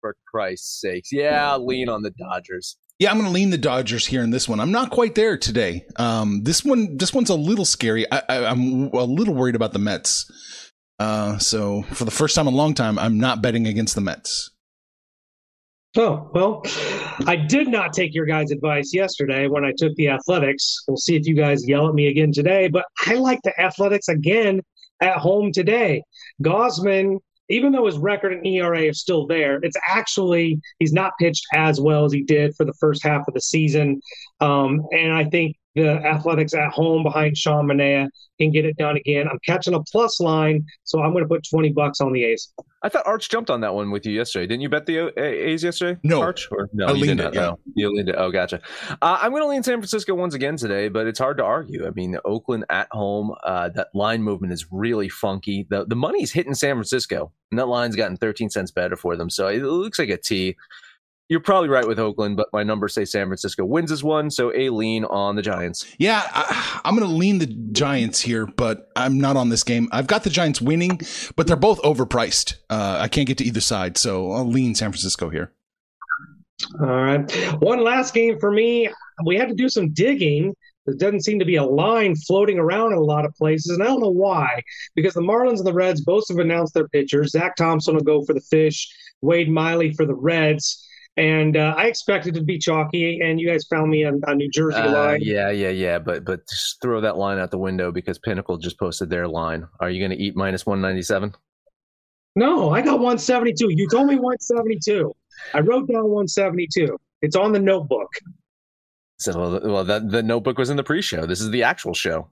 For 0.00 0.16
Christ's 0.30 0.80
sakes. 0.80 1.12
Yeah, 1.12 1.56
lean 1.56 1.88
on 1.88 2.02
the 2.02 2.12
Dodgers. 2.12 2.76
Yeah, 2.98 3.12
I'm 3.12 3.16
going 3.16 3.28
to 3.28 3.32
lean 3.32 3.50
the 3.50 3.58
Dodgers 3.58 4.06
here 4.06 4.22
in 4.22 4.30
this 4.30 4.48
one. 4.48 4.58
I'm 4.58 4.72
not 4.72 4.90
quite 4.90 5.14
there 5.14 5.38
today. 5.38 5.84
Um, 5.96 6.42
this 6.42 6.64
one, 6.64 6.96
this 6.96 7.14
one's 7.14 7.30
a 7.30 7.36
little 7.36 7.64
scary. 7.64 8.10
I, 8.10 8.22
i'm 8.28 8.90
a 8.92 9.04
little 9.04 9.34
worried 9.34 9.54
about 9.54 9.72
the 9.72 9.78
Mets. 9.78 10.28
Uh, 10.98 11.38
so 11.38 11.82
for 11.82 12.04
the 12.04 12.10
first 12.10 12.34
time 12.34 12.48
in 12.48 12.54
a 12.54 12.56
long 12.56 12.74
time, 12.74 12.98
I'm 12.98 13.18
not 13.18 13.40
betting 13.40 13.68
against 13.68 13.94
the 13.94 14.00
Mets. 14.00 14.50
Oh, 15.96 16.28
well, 16.34 16.62
I 17.26 17.36
did 17.36 17.68
not 17.68 17.92
take 17.92 18.14
your 18.14 18.26
guys' 18.26 18.50
advice 18.50 18.92
yesterday 18.92 19.46
when 19.46 19.64
I 19.64 19.72
took 19.76 19.94
the 19.94 20.08
athletics. 20.08 20.84
We'll 20.88 20.96
see 20.96 21.16
if 21.16 21.26
you 21.26 21.34
guys 21.34 21.66
yell 21.68 21.88
at 21.88 21.94
me 21.94 22.08
again 22.08 22.32
today, 22.32 22.68
but 22.68 22.84
I 23.06 23.14
like 23.14 23.40
the 23.42 23.58
athletics 23.60 24.08
again 24.08 24.60
at 25.00 25.16
home 25.16 25.52
today. 25.52 26.02
Gausman 26.42 27.18
even 27.48 27.72
though 27.72 27.86
his 27.86 27.98
record 27.98 28.32
and 28.32 28.46
ERA 28.46 28.82
is 28.82 29.00
still 29.00 29.26
there, 29.26 29.58
it's 29.62 29.76
actually 29.88 30.60
he's 30.78 30.92
not 30.92 31.12
pitched 31.20 31.46
as 31.54 31.80
well 31.80 32.04
as 32.04 32.12
he 32.12 32.22
did 32.22 32.54
for 32.56 32.64
the 32.64 32.74
first 32.74 33.02
half 33.02 33.26
of 33.28 33.34
the 33.34 33.40
season. 33.40 34.00
Um, 34.40 34.86
and 34.92 35.12
I 35.12 35.24
think 35.24 35.56
the 35.78 36.06
Athletics 36.06 36.54
at 36.54 36.70
home 36.72 37.02
behind 37.02 37.36
Sean 37.36 37.66
Manaea 37.66 38.08
can 38.40 38.50
get 38.50 38.64
it 38.64 38.76
done 38.76 38.96
again. 38.96 39.28
I'm 39.28 39.38
catching 39.44 39.74
a 39.74 39.82
plus 39.82 40.20
line, 40.20 40.64
so 40.84 41.02
I'm 41.02 41.12
going 41.12 41.24
to 41.24 41.28
put 41.28 41.46
20 41.48 41.72
bucks 41.72 42.00
on 42.00 42.12
the 42.12 42.24
A's. 42.24 42.52
I 42.82 42.88
thought 42.88 43.06
Arch 43.06 43.28
jumped 43.28 43.50
on 43.50 43.60
that 43.62 43.74
one 43.74 43.90
with 43.90 44.06
you 44.06 44.12
yesterday. 44.12 44.46
Didn't 44.46 44.60
you 44.60 44.68
bet 44.68 44.86
the 44.86 45.12
A's 45.20 45.64
yesterday? 45.64 45.98
No, 46.04 46.20
Arch 46.20 46.48
or 46.52 46.68
no? 46.72 46.86
I 46.86 46.92
you 46.92 47.02
leaned 47.02 47.20
it. 47.20 47.34
Yeah. 47.34 47.40
No, 47.40 47.58
you 47.74 47.92
leaned 47.92 48.08
it. 48.08 48.14
Oh, 48.16 48.30
gotcha. 48.30 48.60
Uh, 49.02 49.18
I'm 49.20 49.32
going 49.32 49.42
to 49.42 49.48
lean 49.48 49.62
San 49.64 49.78
Francisco 49.78 50.14
once 50.14 50.34
again 50.34 50.56
today, 50.56 50.88
but 50.88 51.06
it's 51.06 51.18
hard 51.18 51.38
to 51.38 51.44
argue. 51.44 51.86
I 51.86 51.90
mean, 51.90 52.16
Oakland 52.24 52.64
at 52.70 52.88
home, 52.92 53.34
uh, 53.42 53.70
that 53.70 53.88
line 53.94 54.22
movement 54.22 54.52
is 54.52 54.66
really 54.70 55.08
funky. 55.08 55.66
The 55.70 55.86
the 55.86 55.96
money's 55.96 56.32
hitting 56.32 56.54
San 56.54 56.76
Francisco, 56.76 57.32
and 57.50 57.58
that 57.58 57.66
line's 57.66 57.96
gotten 57.96 58.16
13 58.16 58.50
cents 58.50 58.70
better 58.70 58.96
for 58.96 59.16
them. 59.16 59.28
So 59.30 59.48
it 59.48 59.62
looks 59.62 59.98
like 59.98 60.10
a 60.10 60.16
T 60.16 60.56
you're 61.28 61.40
probably 61.40 61.68
right 61.68 61.86
with 61.86 61.98
Oakland, 61.98 62.36
but 62.36 62.48
my 62.52 62.62
numbers 62.62 62.94
say 62.94 63.04
San 63.04 63.26
Francisco 63.26 63.64
wins 63.64 63.90
this 63.90 64.02
one, 64.02 64.30
so 64.30 64.54
a 64.54 64.70
lean 64.70 65.04
on 65.04 65.36
the 65.36 65.42
Giants. 65.42 65.86
Yeah, 65.98 66.22
I, 66.32 66.80
am 66.84 66.96
going 66.96 67.08
to 67.08 67.14
lean 67.14 67.38
the 67.38 67.46
Giants 67.46 68.20
here, 68.20 68.46
but 68.46 68.90
I'm 68.96 69.18
not 69.20 69.36
on 69.36 69.50
this 69.50 69.62
game. 69.62 69.88
I've 69.92 70.06
got 70.06 70.24
the 70.24 70.30
Giants 70.30 70.60
winning, 70.60 71.00
but 71.36 71.46
they're 71.46 71.56
both 71.56 71.80
overpriced. 71.82 72.54
Uh, 72.70 72.98
I 73.00 73.08
can't 73.08 73.26
get 73.26 73.38
to 73.38 73.44
either 73.44 73.60
side, 73.60 73.98
so 73.98 74.32
I'll 74.32 74.48
lean 74.48 74.74
San 74.74 74.90
Francisco 74.90 75.28
here. 75.28 75.52
All 76.80 76.86
right. 76.86 77.30
One 77.60 77.84
last 77.84 78.14
game 78.14 78.38
for 78.40 78.50
me. 78.50 78.88
We 79.24 79.36
had 79.36 79.48
to 79.48 79.54
do 79.54 79.68
some 79.68 79.90
digging. 79.90 80.54
There 80.86 80.96
doesn't 80.96 81.24
seem 81.24 81.38
to 81.38 81.44
be 81.44 81.56
a 81.56 81.64
line 81.64 82.16
floating 82.16 82.58
around 82.58 82.92
in 82.92 82.98
a 82.98 83.02
lot 83.02 83.26
of 83.26 83.34
places, 83.34 83.72
and 83.72 83.82
I 83.82 83.86
don't 83.86 84.00
know 84.00 84.08
why. 84.08 84.62
Because 84.94 85.12
the 85.12 85.20
Marlins 85.20 85.58
and 85.58 85.66
the 85.66 85.74
Reds 85.74 86.00
both 86.00 86.26
have 86.30 86.38
announced 86.38 86.72
their 86.72 86.88
pitchers. 86.88 87.32
Zach 87.32 87.56
Thompson 87.56 87.94
will 87.94 88.02
go 88.02 88.24
for 88.24 88.32
the 88.32 88.40
Fish. 88.40 88.88
Wade 89.20 89.50
Miley 89.50 89.92
for 89.92 90.06
the 90.06 90.14
Reds. 90.14 90.87
And 91.18 91.56
uh, 91.56 91.74
I 91.76 91.86
expected 91.86 92.32
to 92.34 92.42
be 92.42 92.58
chalky, 92.58 93.20
and 93.20 93.40
you 93.40 93.48
guys 93.48 93.64
found 93.64 93.90
me 93.90 94.04
on, 94.04 94.22
on 94.28 94.36
New 94.36 94.48
Jersey 94.48 94.78
uh, 94.78 94.92
line. 94.92 95.18
Yeah, 95.20 95.50
yeah, 95.50 95.70
yeah. 95.70 95.98
But 95.98 96.24
but 96.24 96.48
just 96.48 96.80
throw 96.80 97.00
that 97.00 97.16
line 97.16 97.40
out 97.40 97.50
the 97.50 97.58
window 97.58 97.90
because 97.90 98.20
Pinnacle 98.20 98.56
just 98.56 98.78
posted 98.78 99.10
their 99.10 99.26
line. 99.26 99.66
Are 99.80 99.90
you 99.90 100.00
going 100.00 100.16
to 100.16 100.24
eat 100.24 100.36
minus 100.36 100.64
one 100.64 100.80
ninety 100.80 101.02
seven? 101.02 101.34
No, 102.36 102.70
I 102.70 102.82
got 102.82 103.00
one 103.00 103.18
seventy 103.18 103.52
two. 103.52 103.68
You 103.68 103.88
told 103.88 104.06
me 104.06 104.14
one 104.14 104.38
seventy 104.38 104.78
two. 104.78 105.12
I 105.54 105.58
wrote 105.58 105.88
down 105.88 106.08
one 106.08 106.28
seventy 106.28 106.68
two. 106.72 106.96
It's 107.20 107.34
on 107.34 107.50
the 107.50 107.58
notebook. 107.58 108.10
So 109.18 109.60
well, 109.64 109.82
that 109.82 110.12
the 110.12 110.22
notebook 110.22 110.56
was 110.56 110.70
in 110.70 110.76
the 110.76 110.84
pre-show. 110.84 111.26
This 111.26 111.40
is 111.40 111.50
the 111.50 111.64
actual 111.64 111.94
show. 111.94 112.30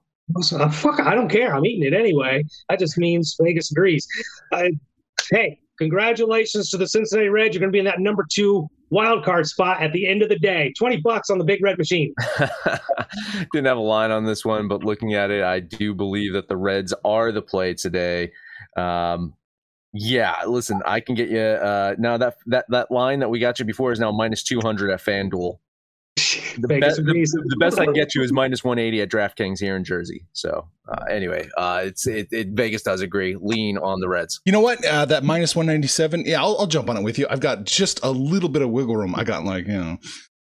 Uh, 0.53 0.69
fuck, 0.69 1.01
I 1.01 1.13
don't 1.13 1.27
care. 1.27 1.53
I'm 1.53 1.65
eating 1.65 1.83
it 1.83 1.93
anyway. 1.93 2.45
That 2.69 2.79
just 2.79 2.97
means 2.97 3.35
Vegas 3.41 3.69
agrees. 3.69 4.07
Uh, 4.53 4.69
hey, 5.29 5.59
congratulations 5.77 6.69
to 6.69 6.77
the 6.77 6.87
Cincinnati 6.87 7.27
Reds. 7.27 7.53
You're 7.53 7.59
going 7.59 7.71
to 7.71 7.75
be 7.75 7.79
in 7.79 7.85
that 7.85 7.99
number 7.99 8.25
two 8.31 8.69
wild 8.89 9.23
card 9.23 9.47
spot 9.47 9.81
at 9.81 9.91
the 9.93 10.07
end 10.07 10.21
of 10.21 10.29
the 10.29 10.39
day. 10.39 10.73
20 10.77 10.97
bucks 10.97 11.29
on 11.29 11.37
the 11.37 11.43
big 11.43 11.61
red 11.61 11.77
machine. 11.77 12.13
Didn't 13.53 13.67
have 13.67 13.77
a 13.77 13.81
line 13.81 14.11
on 14.11 14.25
this 14.25 14.45
one, 14.45 14.67
but 14.67 14.83
looking 14.83 15.13
at 15.13 15.31
it, 15.31 15.43
I 15.43 15.59
do 15.59 15.93
believe 15.93 16.33
that 16.33 16.47
the 16.47 16.57
Reds 16.57 16.93
are 17.03 17.31
the 17.31 17.41
play 17.41 17.73
today. 17.73 18.31
Um, 18.75 19.33
yeah, 19.93 20.35
listen, 20.45 20.81
I 20.85 20.99
can 20.99 21.15
get 21.15 21.29
you 21.29 21.39
uh, 21.39 21.95
now 21.97 22.17
that 22.17 22.35
that 22.47 22.65
that 22.69 22.91
line 22.91 23.19
that 23.19 23.29
we 23.29 23.39
got 23.39 23.57
you 23.57 23.65
before 23.65 23.91
is 23.91 23.99
now 23.99 24.11
minus 24.11 24.43
200 24.43 24.91
at 24.91 25.01
FanDuel. 25.01 25.57
The, 26.57 26.67
be- 26.67 26.79
the, 26.79 27.43
the, 27.45 27.57
best 27.59 27.79
I 27.79 27.85
can 27.85 27.93
get 27.93 28.15
you 28.15 28.21
is 28.23 28.31
minus 28.31 28.63
180 28.63 29.01
at 29.01 29.09
DraftKings 29.09 29.59
here 29.59 29.75
in 29.75 29.83
Jersey. 29.83 30.25
So 30.33 30.67
uh, 30.87 31.03
anyway, 31.09 31.47
uh, 31.57 31.83
it's 31.85 32.07
it, 32.07 32.27
it, 32.31 32.49
Vegas 32.49 32.81
does 32.81 33.01
agree. 33.01 33.37
Lean 33.39 33.77
on 33.77 33.99
the 33.99 34.09
Reds. 34.09 34.41
You 34.45 34.51
know 34.51 34.59
what? 34.59 34.83
Uh, 34.83 35.05
that 35.05 35.23
minus 35.23 35.55
197. 35.55 36.25
Yeah, 36.25 36.41
I'll, 36.41 36.57
I'll, 36.59 36.67
jump 36.67 36.89
on 36.89 36.97
it 36.97 37.03
with 37.03 37.19
you. 37.19 37.27
I've 37.29 37.39
got 37.39 37.65
just 37.65 37.99
a 38.03 38.09
little 38.09 38.49
bit 38.49 38.61
of 38.61 38.69
wiggle 38.69 38.97
room. 38.97 39.15
I 39.15 39.23
got 39.23 39.45
like 39.45 39.67
you 39.67 39.77
know, 39.77 39.97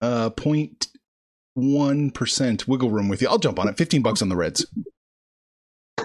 uh, 0.00 0.30
0.1 0.30 2.14
percent 2.14 2.68
wiggle 2.68 2.90
room 2.90 3.08
with 3.08 3.22
you. 3.22 3.28
I'll 3.28 3.38
jump 3.38 3.58
on 3.58 3.68
it. 3.68 3.76
15 3.76 4.02
bucks 4.02 4.22
on 4.22 4.28
the 4.28 4.36
Reds. 4.36 4.66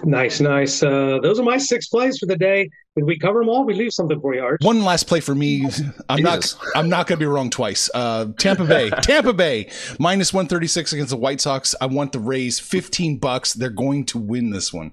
Nice, 0.04 0.40
nice. 0.40 0.82
Uh, 0.82 1.18
those 1.22 1.38
are 1.38 1.42
my 1.42 1.58
six 1.58 1.88
plays 1.88 2.18
for 2.18 2.26
the 2.26 2.36
day. 2.36 2.68
Did 2.96 3.04
we 3.04 3.18
cover 3.18 3.40
them 3.40 3.48
all? 3.48 3.64
We 3.64 3.74
leave 3.74 3.92
something 3.92 4.20
for 4.20 4.34
you, 4.34 4.42
Art. 4.42 4.62
One 4.62 4.82
last 4.82 5.06
play 5.06 5.20
for 5.20 5.34
me. 5.34 5.68
I'm 6.08 6.22
not. 6.22 6.54
I'm 6.74 6.88
not 6.88 7.06
going 7.06 7.18
to 7.18 7.22
be 7.22 7.26
wrong 7.26 7.50
twice. 7.50 7.90
Uh, 7.94 8.26
Tampa 8.38 8.64
Bay. 8.64 8.90
Tampa 9.02 9.32
Bay 9.32 9.70
minus 9.98 10.32
136 10.32 10.92
against 10.92 11.10
the 11.10 11.16
White 11.16 11.40
Sox. 11.40 11.74
I 11.80 11.86
want 11.86 12.12
the 12.12 12.20
Rays 12.20 12.58
15 12.58 13.18
bucks. 13.18 13.52
They're 13.52 13.70
going 13.70 14.06
to 14.06 14.18
win 14.18 14.50
this 14.50 14.72
one. 14.72 14.92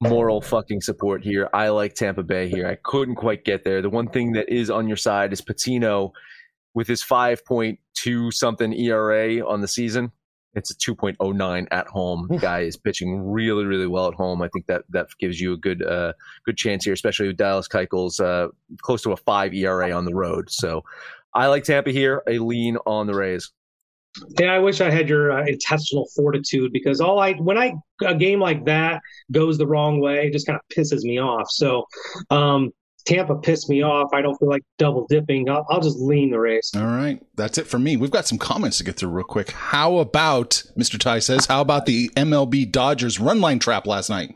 Moral 0.00 0.40
fucking 0.40 0.80
support 0.80 1.22
here. 1.22 1.48
I 1.52 1.68
like 1.68 1.94
Tampa 1.94 2.24
Bay 2.24 2.48
here. 2.48 2.66
I 2.66 2.76
couldn't 2.82 3.14
quite 3.14 3.44
get 3.44 3.62
there. 3.62 3.80
The 3.80 3.90
one 3.90 4.08
thing 4.08 4.32
that 4.32 4.52
is 4.52 4.68
on 4.68 4.88
your 4.88 4.96
side 4.96 5.32
is 5.32 5.40
Patino 5.40 6.12
with 6.74 6.88
his 6.88 7.04
5.2 7.04 8.32
something 8.32 8.72
ERA 8.72 9.46
on 9.46 9.60
the 9.60 9.68
season 9.68 10.10
it's 10.54 10.70
a 10.70 10.74
2.09 10.74 11.66
at 11.70 11.86
home. 11.86 12.28
Guy 12.40 12.60
is 12.60 12.76
pitching 12.76 13.30
really, 13.30 13.64
really 13.64 13.86
well 13.86 14.08
at 14.08 14.14
home. 14.14 14.42
I 14.42 14.48
think 14.48 14.66
that 14.66 14.84
that 14.90 15.08
gives 15.18 15.40
you 15.40 15.52
a 15.52 15.56
good 15.56 15.82
uh, 15.82 16.12
good 16.44 16.56
chance 16.56 16.84
here, 16.84 16.94
especially 16.94 17.28
with 17.28 17.36
Dallas 17.36 17.68
Keuchel's 17.68 18.20
uh, 18.20 18.48
close 18.80 19.02
to 19.02 19.12
a 19.12 19.16
five 19.16 19.54
ERA 19.54 19.92
on 19.92 20.04
the 20.04 20.14
road. 20.14 20.50
So 20.50 20.84
I 21.34 21.46
like 21.46 21.64
Tampa 21.64 21.90
here. 21.90 22.22
A 22.28 22.38
lean 22.38 22.76
on 22.86 23.06
the 23.06 23.14
Rays. 23.14 23.50
Yeah, 24.38 24.52
I 24.52 24.58
wish 24.58 24.82
I 24.82 24.90
had 24.90 25.08
your 25.08 25.32
uh, 25.32 25.46
intestinal 25.46 26.06
fortitude 26.14 26.70
because 26.72 27.00
all 27.00 27.18
I 27.18 27.32
when 27.34 27.56
I 27.56 27.74
a 28.04 28.14
game 28.14 28.40
like 28.40 28.64
that 28.66 29.00
goes 29.30 29.56
the 29.56 29.66
wrong 29.66 30.00
way, 30.00 30.26
it 30.26 30.32
just 30.32 30.46
kind 30.46 30.58
of 30.58 30.76
pisses 30.76 31.02
me 31.02 31.18
off. 31.18 31.48
So, 31.50 31.86
um, 32.28 32.72
Tampa 33.04 33.36
pissed 33.36 33.68
me 33.68 33.82
off. 33.82 34.10
I 34.12 34.22
don't 34.22 34.36
feel 34.38 34.48
like 34.48 34.62
double 34.78 35.06
dipping. 35.08 35.48
I'll, 35.48 35.66
I'll 35.70 35.80
just 35.80 35.98
lean 35.98 36.30
the 36.30 36.38
Rays. 36.38 36.70
All 36.76 36.86
right. 36.86 37.20
That's 37.36 37.58
it 37.58 37.66
for 37.66 37.78
me. 37.78 37.96
We've 37.96 38.10
got 38.10 38.26
some 38.26 38.38
comments 38.38 38.78
to 38.78 38.84
get 38.84 38.96
through 38.96 39.10
real 39.10 39.24
quick. 39.24 39.50
How 39.50 39.98
about, 39.98 40.62
Mr. 40.78 40.98
Ty 40.98 41.20
says, 41.20 41.46
how 41.46 41.60
about 41.60 41.86
the 41.86 42.08
MLB 42.10 42.70
Dodgers 42.70 43.18
run 43.18 43.40
line 43.40 43.58
trap 43.58 43.86
last 43.86 44.10
night? 44.10 44.34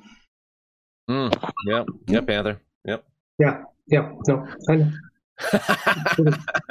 Mm, 1.11 1.33
yep. 1.67 1.87
Yep, 2.09 2.27
Panther. 2.27 2.61
Yep. 2.85 3.05
Yeah. 3.39 3.63
Yeah. 3.87 4.13
No. 4.27 4.49
I 4.69 4.91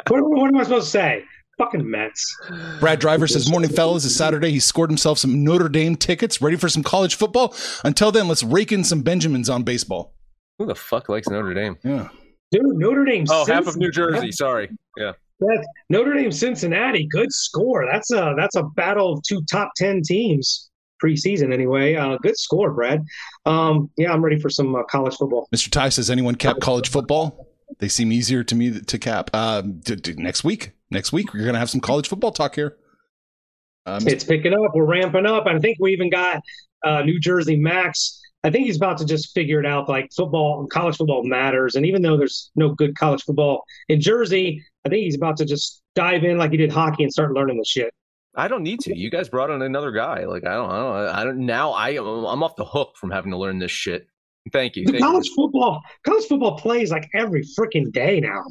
what, 0.07 0.29
what 0.29 0.47
am 0.47 0.57
I 0.57 0.63
supposed 0.63 0.85
to 0.85 0.91
say? 0.91 1.23
Fucking 1.57 1.89
Mets. 1.89 2.35
Brad 2.81 2.99
Driver 2.99 3.27
says, 3.27 3.49
Morning, 3.49 3.69
fellas. 3.69 4.03
It's 4.03 4.15
Saturday. 4.15 4.51
He 4.51 4.59
scored 4.59 4.89
himself 4.89 5.19
some 5.19 5.43
Notre 5.43 5.69
Dame 5.69 5.95
tickets, 5.95 6.41
ready 6.41 6.57
for 6.57 6.67
some 6.67 6.83
college 6.83 7.15
football. 7.15 7.55
Until 7.85 8.11
then, 8.11 8.27
let's 8.27 8.43
rake 8.43 8.73
in 8.73 8.83
some 8.83 9.03
Benjamins 9.03 9.49
on 9.49 9.63
baseball. 9.63 10.14
Who 10.59 10.65
the 10.65 10.75
fuck 10.75 11.09
likes 11.09 11.29
Notre 11.29 11.53
Dame? 11.53 11.77
Yeah. 11.83 12.09
Dude, 12.51 12.63
Notre 12.63 13.03
Dame. 13.05 13.25
Oh, 13.29 13.45
half 13.45 13.67
of 13.67 13.77
New 13.77 13.91
Jersey. 13.91 14.31
Sorry. 14.31 14.69
Yeah. 14.97 15.13
That's 15.39 15.67
Notre 15.89 16.13
Dame 16.13 16.31
Cincinnati. 16.31 17.07
Good 17.11 17.31
score. 17.31 17.85
That's 17.91 18.11
a 18.11 18.33
that's 18.37 18.55
a 18.55 18.63
battle 18.63 19.13
of 19.13 19.23
two 19.23 19.41
top 19.51 19.71
ten 19.75 20.01
teams 20.01 20.69
preseason 21.03 21.53
anyway. 21.53 21.95
Uh, 21.95 22.17
good 22.21 22.37
score, 22.37 22.71
Brad. 22.71 23.03
Um, 23.45 23.89
yeah, 23.97 24.13
I'm 24.13 24.23
ready 24.23 24.39
for 24.39 24.49
some 24.49 24.73
uh, 24.75 24.83
college 24.83 25.15
football. 25.17 25.49
Mr. 25.53 25.69
Ty 25.69 25.89
says, 25.89 26.09
anyone 26.09 26.35
cap 26.35 26.61
college 26.61 26.89
football? 26.89 27.47
They 27.79 27.89
seem 27.89 28.13
easier 28.13 28.43
to 28.45 28.55
me 28.55 28.79
to 28.79 28.97
cap. 28.97 29.29
Uh, 29.33 29.61
d- 29.61 29.95
d- 29.95 30.13
next 30.17 30.45
week, 30.45 30.71
next 30.89 31.11
week, 31.11 31.33
we're 31.33 31.45
gonna 31.45 31.59
have 31.59 31.69
some 31.69 31.81
college 31.81 32.07
football 32.07 32.31
talk 32.31 32.55
here. 32.55 32.77
Um, 33.85 34.07
it's 34.07 34.23
picking 34.23 34.53
up. 34.53 34.73
We're 34.73 34.85
ramping 34.85 35.25
up. 35.25 35.47
I 35.47 35.59
think 35.59 35.77
we 35.81 35.91
even 35.91 36.09
got 36.09 36.41
uh, 36.83 37.01
New 37.01 37.19
Jersey 37.19 37.57
Max. 37.57 38.21
I 38.45 38.51
think 38.51 38.67
he's 38.67 38.77
about 38.77 38.99
to 38.99 39.05
just 39.05 39.33
figure 39.33 39.59
it 39.59 39.65
out. 39.65 39.89
Like 39.89 40.13
football, 40.13 40.67
college 40.67 40.97
football 40.97 41.23
matters, 41.23 41.73
and 41.73 41.83
even 41.83 42.03
though 42.03 42.15
there's 42.15 42.51
no 42.55 42.75
good 42.75 42.95
college 42.95 43.23
football 43.23 43.63
in 43.89 43.99
Jersey, 43.99 44.63
I 44.85 44.89
think 44.89 45.03
he's 45.03 45.15
about 45.15 45.37
to 45.37 45.45
just 45.45 45.81
dive 45.95 46.23
in 46.23 46.37
like 46.37 46.51
he 46.51 46.57
did 46.57 46.71
hockey 46.71 47.01
and 47.01 47.11
start 47.11 47.33
learning 47.33 47.57
the 47.57 47.65
shit. 47.65 47.91
I 48.35 48.47
don't 48.47 48.61
need 48.61 48.81
to. 48.81 48.95
You 48.95 49.09
guys 49.09 49.29
brought 49.29 49.49
in 49.49 49.63
another 49.63 49.91
guy. 49.91 50.25
Like 50.25 50.45
I 50.45 50.53
don't, 50.53 50.69
I 50.69 50.77
don't, 50.77 51.15
I 51.15 51.23
don't. 51.23 51.45
Now 51.47 51.71
I, 51.71 51.89
I'm 51.97 52.43
off 52.43 52.55
the 52.55 52.65
hook 52.65 52.95
from 52.97 53.09
having 53.09 53.31
to 53.31 53.37
learn 53.37 53.57
this 53.57 53.71
shit. 53.71 54.07
Thank 54.53 54.75
you. 54.75 54.85
Thank 54.85 54.99
college 54.99 55.25
you. 55.25 55.35
football, 55.35 55.81
college 56.05 56.25
football 56.25 56.55
plays 56.55 56.91
like 56.91 57.09
every 57.15 57.43
freaking 57.43 57.91
day 57.91 58.19
now. 58.19 58.43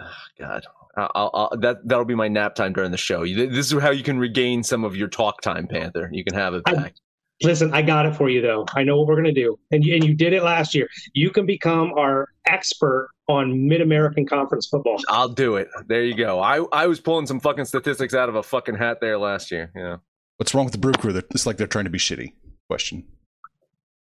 Oh, 0.00 0.10
God, 0.40 0.66
I'll, 0.96 1.30
I'll, 1.34 1.58
that 1.60 1.86
that'll 1.86 2.04
be 2.04 2.16
my 2.16 2.26
nap 2.26 2.56
time 2.56 2.72
during 2.72 2.90
the 2.90 2.96
show. 2.96 3.24
This 3.24 3.72
is 3.72 3.80
how 3.80 3.90
you 3.90 4.02
can 4.02 4.18
regain 4.18 4.64
some 4.64 4.82
of 4.82 4.96
your 4.96 5.06
talk 5.06 5.40
time, 5.40 5.68
Panther. 5.68 6.08
You 6.10 6.24
can 6.24 6.34
have 6.34 6.54
it 6.54 6.64
back. 6.64 6.94
Listen, 7.42 7.74
I 7.74 7.82
got 7.82 8.06
it 8.06 8.14
for 8.14 8.28
you 8.30 8.40
though. 8.40 8.64
I 8.74 8.84
know 8.84 8.96
what 8.98 9.08
we're 9.08 9.16
gonna 9.16 9.32
do, 9.32 9.58
and 9.72 9.84
you, 9.84 9.94
and 9.94 10.04
you 10.04 10.14
did 10.14 10.32
it 10.32 10.42
last 10.42 10.74
year. 10.74 10.88
You 11.14 11.30
can 11.30 11.46
become 11.46 11.92
our 11.98 12.28
expert 12.46 13.10
on 13.28 13.66
Mid 13.68 13.80
American 13.80 14.24
Conference 14.26 14.68
football. 14.68 14.96
I'll 15.08 15.28
do 15.28 15.56
it. 15.56 15.68
There 15.88 16.04
you 16.04 16.14
go. 16.14 16.40
I 16.40 16.60
I 16.72 16.86
was 16.86 17.00
pulling 17.00 17.26
some 17.26 17.40
fucking 17.40 17.64
statistics 17.64 18.14
out 18.14 18.28
of 18.28 18.36
a 18.36 18.42
fucking 18.42 18.76
hat 18.76 18.98
there 19.00 19.18
last 19.18 19.50
year. 19.50 19.72
Yeah. 19.74 19.96
What's 20.36 20.54
wrong 20.54 20.64
with 20.64 20.72
the 20.72 20.78
Brew 20.78 20.92
Crew? 20.92 21.12
They're- 21.12 21.22
It's 21.32 21.46
like 21.46 21.56
they're 21.56 21.66
trying 21.66 21.84
to 21.84 21.90
be 21.90 21.98
shitty. 21.98 22.32
Question. 22.68 23.04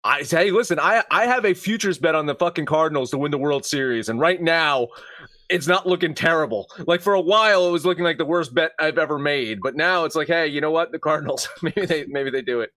I 0.04 0.22
say, 0.24 0.46
hey, 0.46 0.50
listen, 0.50 0.78
I 0.80 1.02
I 1.10 1.26
have 1.26 1.44
a 1.44 1.54
futures 1.54 1.98
bet 1.98 2.14
on 2.14 2.26
the 2.26 2.34
fucking 2.34 2.66
Cardinals 2.66 3.10
to 3.12 3.18
win 3.18 3.30
the 3.30 3.38
World 3.38 3.64
Series, 3.64 4.08
and 4.08 4.18
right 4.20 4.42
now, 4.42 4.88
it's 5.48 5.68
not 5.68 5.86
looking 5.86 6.12
terrible. 6.14 6.68
Like 6.86 7.00
for 7.00 7.14
a 7.14 7.20
while, 7.20 7.68
it 7.68 7.70
was 7.70 7.86
looking 7.86 8.04
like 8.04 8.18
the 8.18 8.24
worst 8.24 8.52
bet 8.52 8.72
I've 8.80 8.98
ever 8.98 9.18
made, 9.18 9.60
but 9.62 9.76
now 9.76 10.04
it's 10.04 10.16
like, 10.16 10.26
hey, 10.28 10.48
you 10.48 10.60
know 10.60 10.70
what? 10.72 10.90
The 10.92 10.98
Cardinals, 10.98 11.48
maybe 11.62 11.86
they 11.86 12.04
maybe 12.06 12.30
they 12.30 12.42
do 12.42 12.60
it. 12.60 12.70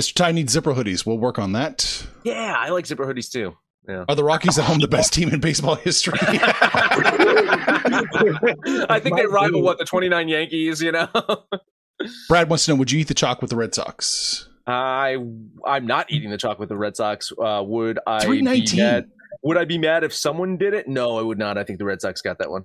Mr. 0.00 0.14
Ty 0.14 0.32
needs 0.32 0.52
zipper 0.52 0.74
hoodies. 0.74 1.06
We'll 1.06 1.18
work 1.18 1.38
on 1.38 1.52
that. 1.52 2.06
Yeah, 2.24 2.54
I 2.58 2.70
like 2.70 2.86
zipper 2.86 3.06
hoodies 3.06 3.30
too. 3.30 3.56
Yeah. 3.88 4.04
Are 4.08 4.14
the 4.14 4.24
Rockies 4.24 4.58
at 4.58 4.64
home 4.64 4.78
the 4.78 4.88
best 4.88 5.12
team 5.12 5.28
in 5.28 5.40
baseball 5.40 5.74
history? 5.74 6.18
I 8.88 8.98
think 9.02 9.16
they 9.16 9.26
rival 9.26 9.62
what 9.62 9.78
the 9.78 9.84
29 9.84 10.28
Yankees, 10.28 10.80
you 10.80 10.90
know. 10.90 11.06
Brad 12.28 12.48
wants 12.48 12.64
to 12.64 12.72
know: 12.72 12.76
Would 12.76 12.90
you 12.90 13.00
eat 13.00 13.08
the 13.08 13.14
chalk 13.14 13.40
with 13.40 13.50
the 13.50 13.56
Red 13.56 13.74
Sox? 13.74 14.48
I 14.66 15.18
I'm 15.66 15.86
not 15.86 16.10
eating 16.10 16.30
the 16.30 16.38
chalk 16.38 16.58
with 16.58 16.70
the 16.70 16.76
Red 16.76 16.96
Sox. 16.96 17.30
Uh, 17.32 17.62
would 17.64 17.98
I 18.06 18.20
be 18.20 18.26
319. 18.26 18.78
mad? 18.80 19.10
Would 19.42 19.58
I 19.58 19.64
be 19.66 19.76
mad 19.78 20.02
if 20.02 20.14
someone 20.14 20.56
did 20.56 20.72
it? 20.72 20.88
No, 20.88 21.18
I 21.18 21.22
would 21.22 21.38
not. 21.38 21.58
I 21.58 21.64
think 21.64 21.78
the 21.78 21.84
Red 21.84 22.00
Sox 22.00 22.22
got 22.22 22.38
that 22.38 22.50
one. 22.50 22.64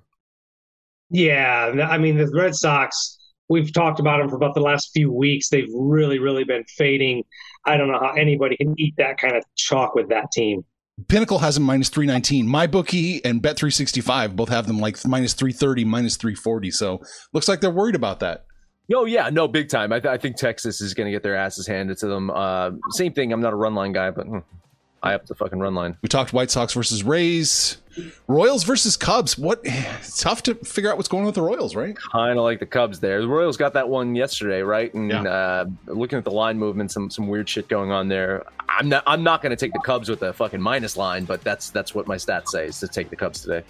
Yeah, 1.10 1.86
I 1.88 1.98
mean 1.98 2.16
the 2.16 2.30
Red 2.34 2.54
Sox. 2.54 3.18
We've 3.50 3.72
talked 3.72 3.98
about 3.98 4.18
them 4.18 4.28
for 4.28 4.36
about 4.36 4.54
the 4.54 4.60
last 4.60 4.92
few 4.94 5.12
weeks. 5.12 5.48
They've 5.48 5.68
really, 5.74 6.20
really 6.20 6.44
been 6.44 6.64
fading. 6.64 7.24
I 7.66 7.76
don't 7.76 7.88
know 7.88 7.98
how 7.98 8.12
anybody 8.12 8.56
can 8.56 8.74
eat 8.78 8.94
that 8.96 9.18
kind 9.18 9.36
of 9.36 9.44
chalk 9.56 9.96
with 9.96 10.08
that 10.08 10.30
team. 10.32 10.64
Pinnacle 11.08 11.40
has 11.40 11.56
them 11.56 11.64
minus 11.64 11.88
319. 11.88 12.46
My 12.46 12.66
bookie 12.68 13.24
and 13.24 13.42
Bet365 13.42 14.36
both 14.36 14.50
have 14.50 14.66
them 14.68 14.78
like 14.78 15.04
minus 15.04 15.34
330, 15.34 15.84
minus 15.84 16.16
340. 16.16 16.70
So 16.70 17.00
looks 17.32 17.48
like 17.48 17.60
they're 17.60 17.70
worried 17.70 17.96
about 17.96 18.20
that. 18.20 18.46
Oh 18.94 19.04
yeah, 19.04 19.30
no, 19.30 19.48
big 19.48 19.68
time. 19.68 19.92
I, 19.92 20.00
th- 20.00 20.12
I 20.12 20.18
think 20.18 20.36
Texas 20.36 20.80
is 20.80 20.94
going 20.94 21.06
to 21.06 21.12
get 21.12 21.22
their 21.22 21.36
asses 21.36 21.66
handed 21.66 21.98
to 21.98 22.06
them. 22.06 22.30
Uh, 22.30 22.70
same 22.90 23.12
thing. 23.12 23.32
I'm 23.32 23.40
not 23.40 23.52
a 23.52 23.56
run 23.56 23.74
line 23.74 23.92
guy, 23.92 24.10
but 24.10 24.26
hmm, 24.26 24.38
I 25.02 25.14
up 25.14 25.26
the 25.26 25.34
fucking 25.34 25.58
run 25.58 25.74
line. 25.74 25.96
We 26.02 26.08
talked 26.08 26.32
White 26.32 26.50
Sox 26.50 26.74
versus 26.74 27.02
Rays, 27.02 27.78
Royals 28.28 28.64
versus 28.64 28.96
Cubs. 28.98 29.38
What? 29.38 29.60
It's 29.64 30.20
tough 30.20 30.42
to 30.44 30.54
figure 30.56 30.90
out 30.90 30.96
what's 30.98 31.08
going 31.08 31.22
on 31.22 31.26
with 31.26 31.36
the 31.36 31.42
Royals, 31.42 31.74
right? 31.74 31.96
Kind 32.12 32.38
of 32.38 32.44
like 32.44 32.58
the 32.60 32.66
Cubs 32.66 33.00
there. 33.00 33.20
The 33.22 33.28
Royals 33.28 33.56
got 33.56 33.72
that 33.74 33.88
one 33.88 34.14
yesterday, 34.14 34.60
right? 34.62 34.92
And 34.92 35.10
Yeah. 35.10 35.22
uh, 35.22 35.64
looking 35.86 36.18
at 36.18 36.24
the 36.24 36.30
line 36.30 36.58
movement, 36.58 36.90
some 36.92 37.08
some 37.10 37.28
weird 37.28 37.48
shit 37.48 37.68
going 37.68 37.90
on 37.90 38.08
there. 38.08 38.44
I'm 38.68 38.88
not 38.90 39.02
I'm 39.06 39.22
not 39.22 39.40
going 39.42 39.50
to 39.50 39.56
take 39.56 39.72
the 39.72 39.80
Cubs 39.80 40.08
with 40.08 40.22
a 40.22 40.32
fucking 40.34 40.60
minus 40.60 40.96
line, 40.96 41.24
but 41.24 41.42
that's 41.42 41.70
that's 41.70 41.94
what 41.94 42.06
my 42.06 42.16
stats 42.16 42.48
say 42.48 42.66
is 42.66 42.78
to 42.80 42.88
take 42.88 43.08
the 43.10 43.16
Cubs 43.16 43.40
today. 43.42 43.64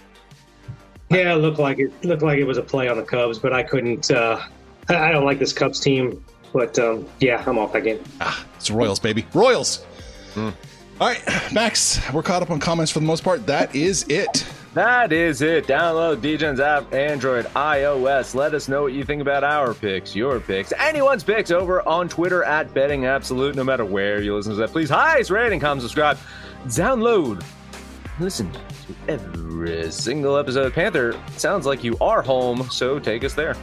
Yeah, 1.09 1.33
it 1.33 1.37
looked 1.37 1.59
like 1.59 1.79
it 1.79 1.91
looked 2.03 2.23
like 2.23 2.39
it 2.39 2.45
was 2.45 2.57
a 2.57 2.61
play 2.63 2.87
on 2.89 2.97
the 2.97 3.03
Cubs, 3.03 3.39
but 3.39 3.53
I 3.53 3.63
couldn't. 3.63 4.11
Uh, 4.11 4.41
I 4.89 4.95
I 5.09 5.11
don't 5.11 5.25
like 5.25 5.39
this 5.39 5.53
Cubs 5.53 5.79
team, 5.79 6.23
but 6.53 6.77
um, 6.79 7.07
yeah, 7.19 7.41
I'm 7.47 7.57
off 7.57 7.71
that 7.73 7.83
game. 7.85 8.03
Ah, 8.19 8.45
it's 8.57 8.69
Royals, 8.69 8.99
baby. 8.99 9.25
Royals. 9.33 9.83
Hmm. 10.33 10.49
All 11.01 11.07
right, 11.07 11.23
Max, 11.51 11.99
we're 12.13 12.21
caught 12.21 12.43
up 12.43 12.51
on 12.51 12.59
comments 12.59 12.91
for 12.91 12.99
the 12.99 13.07
most 13.07 13.23
part. 13.23 13.47
That 13.47 13.75
is 13.75 14.03
it. 14.07 14.45
That 14.75 15.11
is 15.11 15.41
it. 15.41 15.65
Download 15.65 16.17
DJ's 16.17 16.59
app, 16.59 16.93
Android, 16.93 17.45
iOS. 17.55 18.35
Let 18.35 18.53
us 18.53 18.67
know 18.67 18.83
what 18.83 18.93
you 18.93 19.03
think 19.03 19.19
about 19.19 19.43
our 19.43 19.73
picks, 19.73 20.15
your 20.15 20.39
picks, 20.39 20.71
anyone's 20.73 21.23
picks 21.23 21.49
over 21.49 21.81
on 21.89 22.07
Twitter 22.07 22.43
at 22.43 22.71
Betting 22.75 23.07
Absolute. 23.07 23.55
No 23.55 23.63
matter 23.63 23.83
where 23.83 24.21
you 24.21 24.35
listen 24.35 24.51
to 24.51 24.57
that, 24.59 24.69
please 24.69 24.91
highest 24.91 25.31
rating, 25.31 25.59
comment, 25.59 25.81
subscribe, 25.81 26.19
download, 26.65 27.43
listen 28.19 28.51
to 28.51 28.59
every 29.07 29.91
single 29.91 30.37
episode. 30.37 30.67
Of 30.67 30.73
Panther, 30.73 31.19
sounds 31.31 31.65
like 31.65 31.83
you 31.83 31.97
are 31.99 32.21
home, 32.21 32.69
so 32.69 32.99
take 32.99 33.23
us 33.23 33.33
there. 33.33 33.55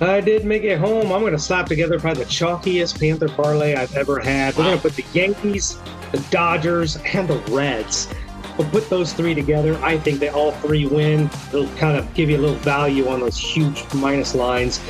I 0.00 0.20
did 0.20 0.44
make 0.44 0.62
it 0.62 0.78
home. 0.78 1.10
I'm 1.12 1.20
going 1.20 1.32
to 1.32 1.38
slap 1.38 1.66
together 1.66 1.98
probably 1.98 2.24
the 2.24 2.30
chalkiest 2.30 3.00
Panther 3.00 3.28
parlay 3.28 3.74
I've 3.74 3.94
ever 3.96 4.20
had. 4.20 4.56
We're 4.56 4.64
going 4.64 4.76
to 4.76 4.82
put 4.82 4.94
the 4.94 5.04
Yankees, 5.12 5.78
the 6.12 6.24
Dodgers, 6.30 6.96
and 6.96 7.28
the 7.28 7.38
Reds. 7.50 8.08
We'll 8.56 8.68
put 8.70 8.88
those 8.90 9.12
three 9.12 9.34
together. 9.34 9.76
I 9.82 9.98
think 9.98 10.20
they 10.20 10.28
all 10.28 10.52
three 10.52 10.86
win. 10.86 11.30
It'll 11.48 11.68
kind 11.76 11.96
of 11.96 12.12
give 12.14 12.30
you 12.30 12.36
a 12.36 12.40
little 12.40 12.56
value 12.56 13.08
on 13.08 13.20
those 13.20 13.38
huge 13.38 13.84
minus 13.94 14.34
lines. 14.34 14.80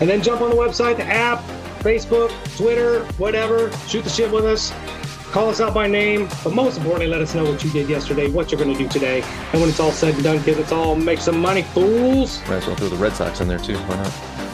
And 0.00 0.08
then 0.08 0.22
jump 0.22 0.40
on 0.40 0.50
the 0.50 0.56
website, 0.56 0.96
the 0.96 1.04
app, 1.04 1.42
Facebook, 1.80 2.30
Twitter, 2.56 3.04
whatever. 3.18 3.70
Shoot 3.86 4.04
the 4.04 4.10
shit 4.10 4.30
with 4.30 4.44
us. 4.44 4.72
Call 5.30 5.48
us 5.50 5.60
out 5.60 5.74
by 5.74 5.88
name, 5.88 6.28
but 6.44 6.54
most 6.54 6.76
importantly, 6.76 7.08
let 7.08 7.20
us 7.20 7.34
know 7.34 7.44
what 7.44 7.64
you 7.64 7.70
did 7.70 7.88
yesterday, 7.88 8.30
what 8.30 8.52
you're 8.52 8.60
going 8.60 8.72
to 8.72 8.78
do 8.78 8.88
today. 8.88 9.20
And 9.52 9.60
when 9.60 9.68
it's 9.68 9.80
all 9.80 9.90
said 9.90 10.14
and 10.14 10.22
done, 10.22 10.42
kids, 10.42 10.58
let's 10.58 10.70
all 10.70 10.94
make 10.94 11.18
some 11.18 11.40
money, 11.40 11.62
fools. 11.62 12.40
Might 12.42 12.56
as 12.56 12.66
well 12.66 12.76
throw 12.76 12.88
the 12.88 12.96
Red 12.96 13.14
Sox 13.14 13.40
in 13.40 13.48
there 13.48 13.58
too. 13.58 13.76
Why 13.76 13.96
not? 13.96 14.33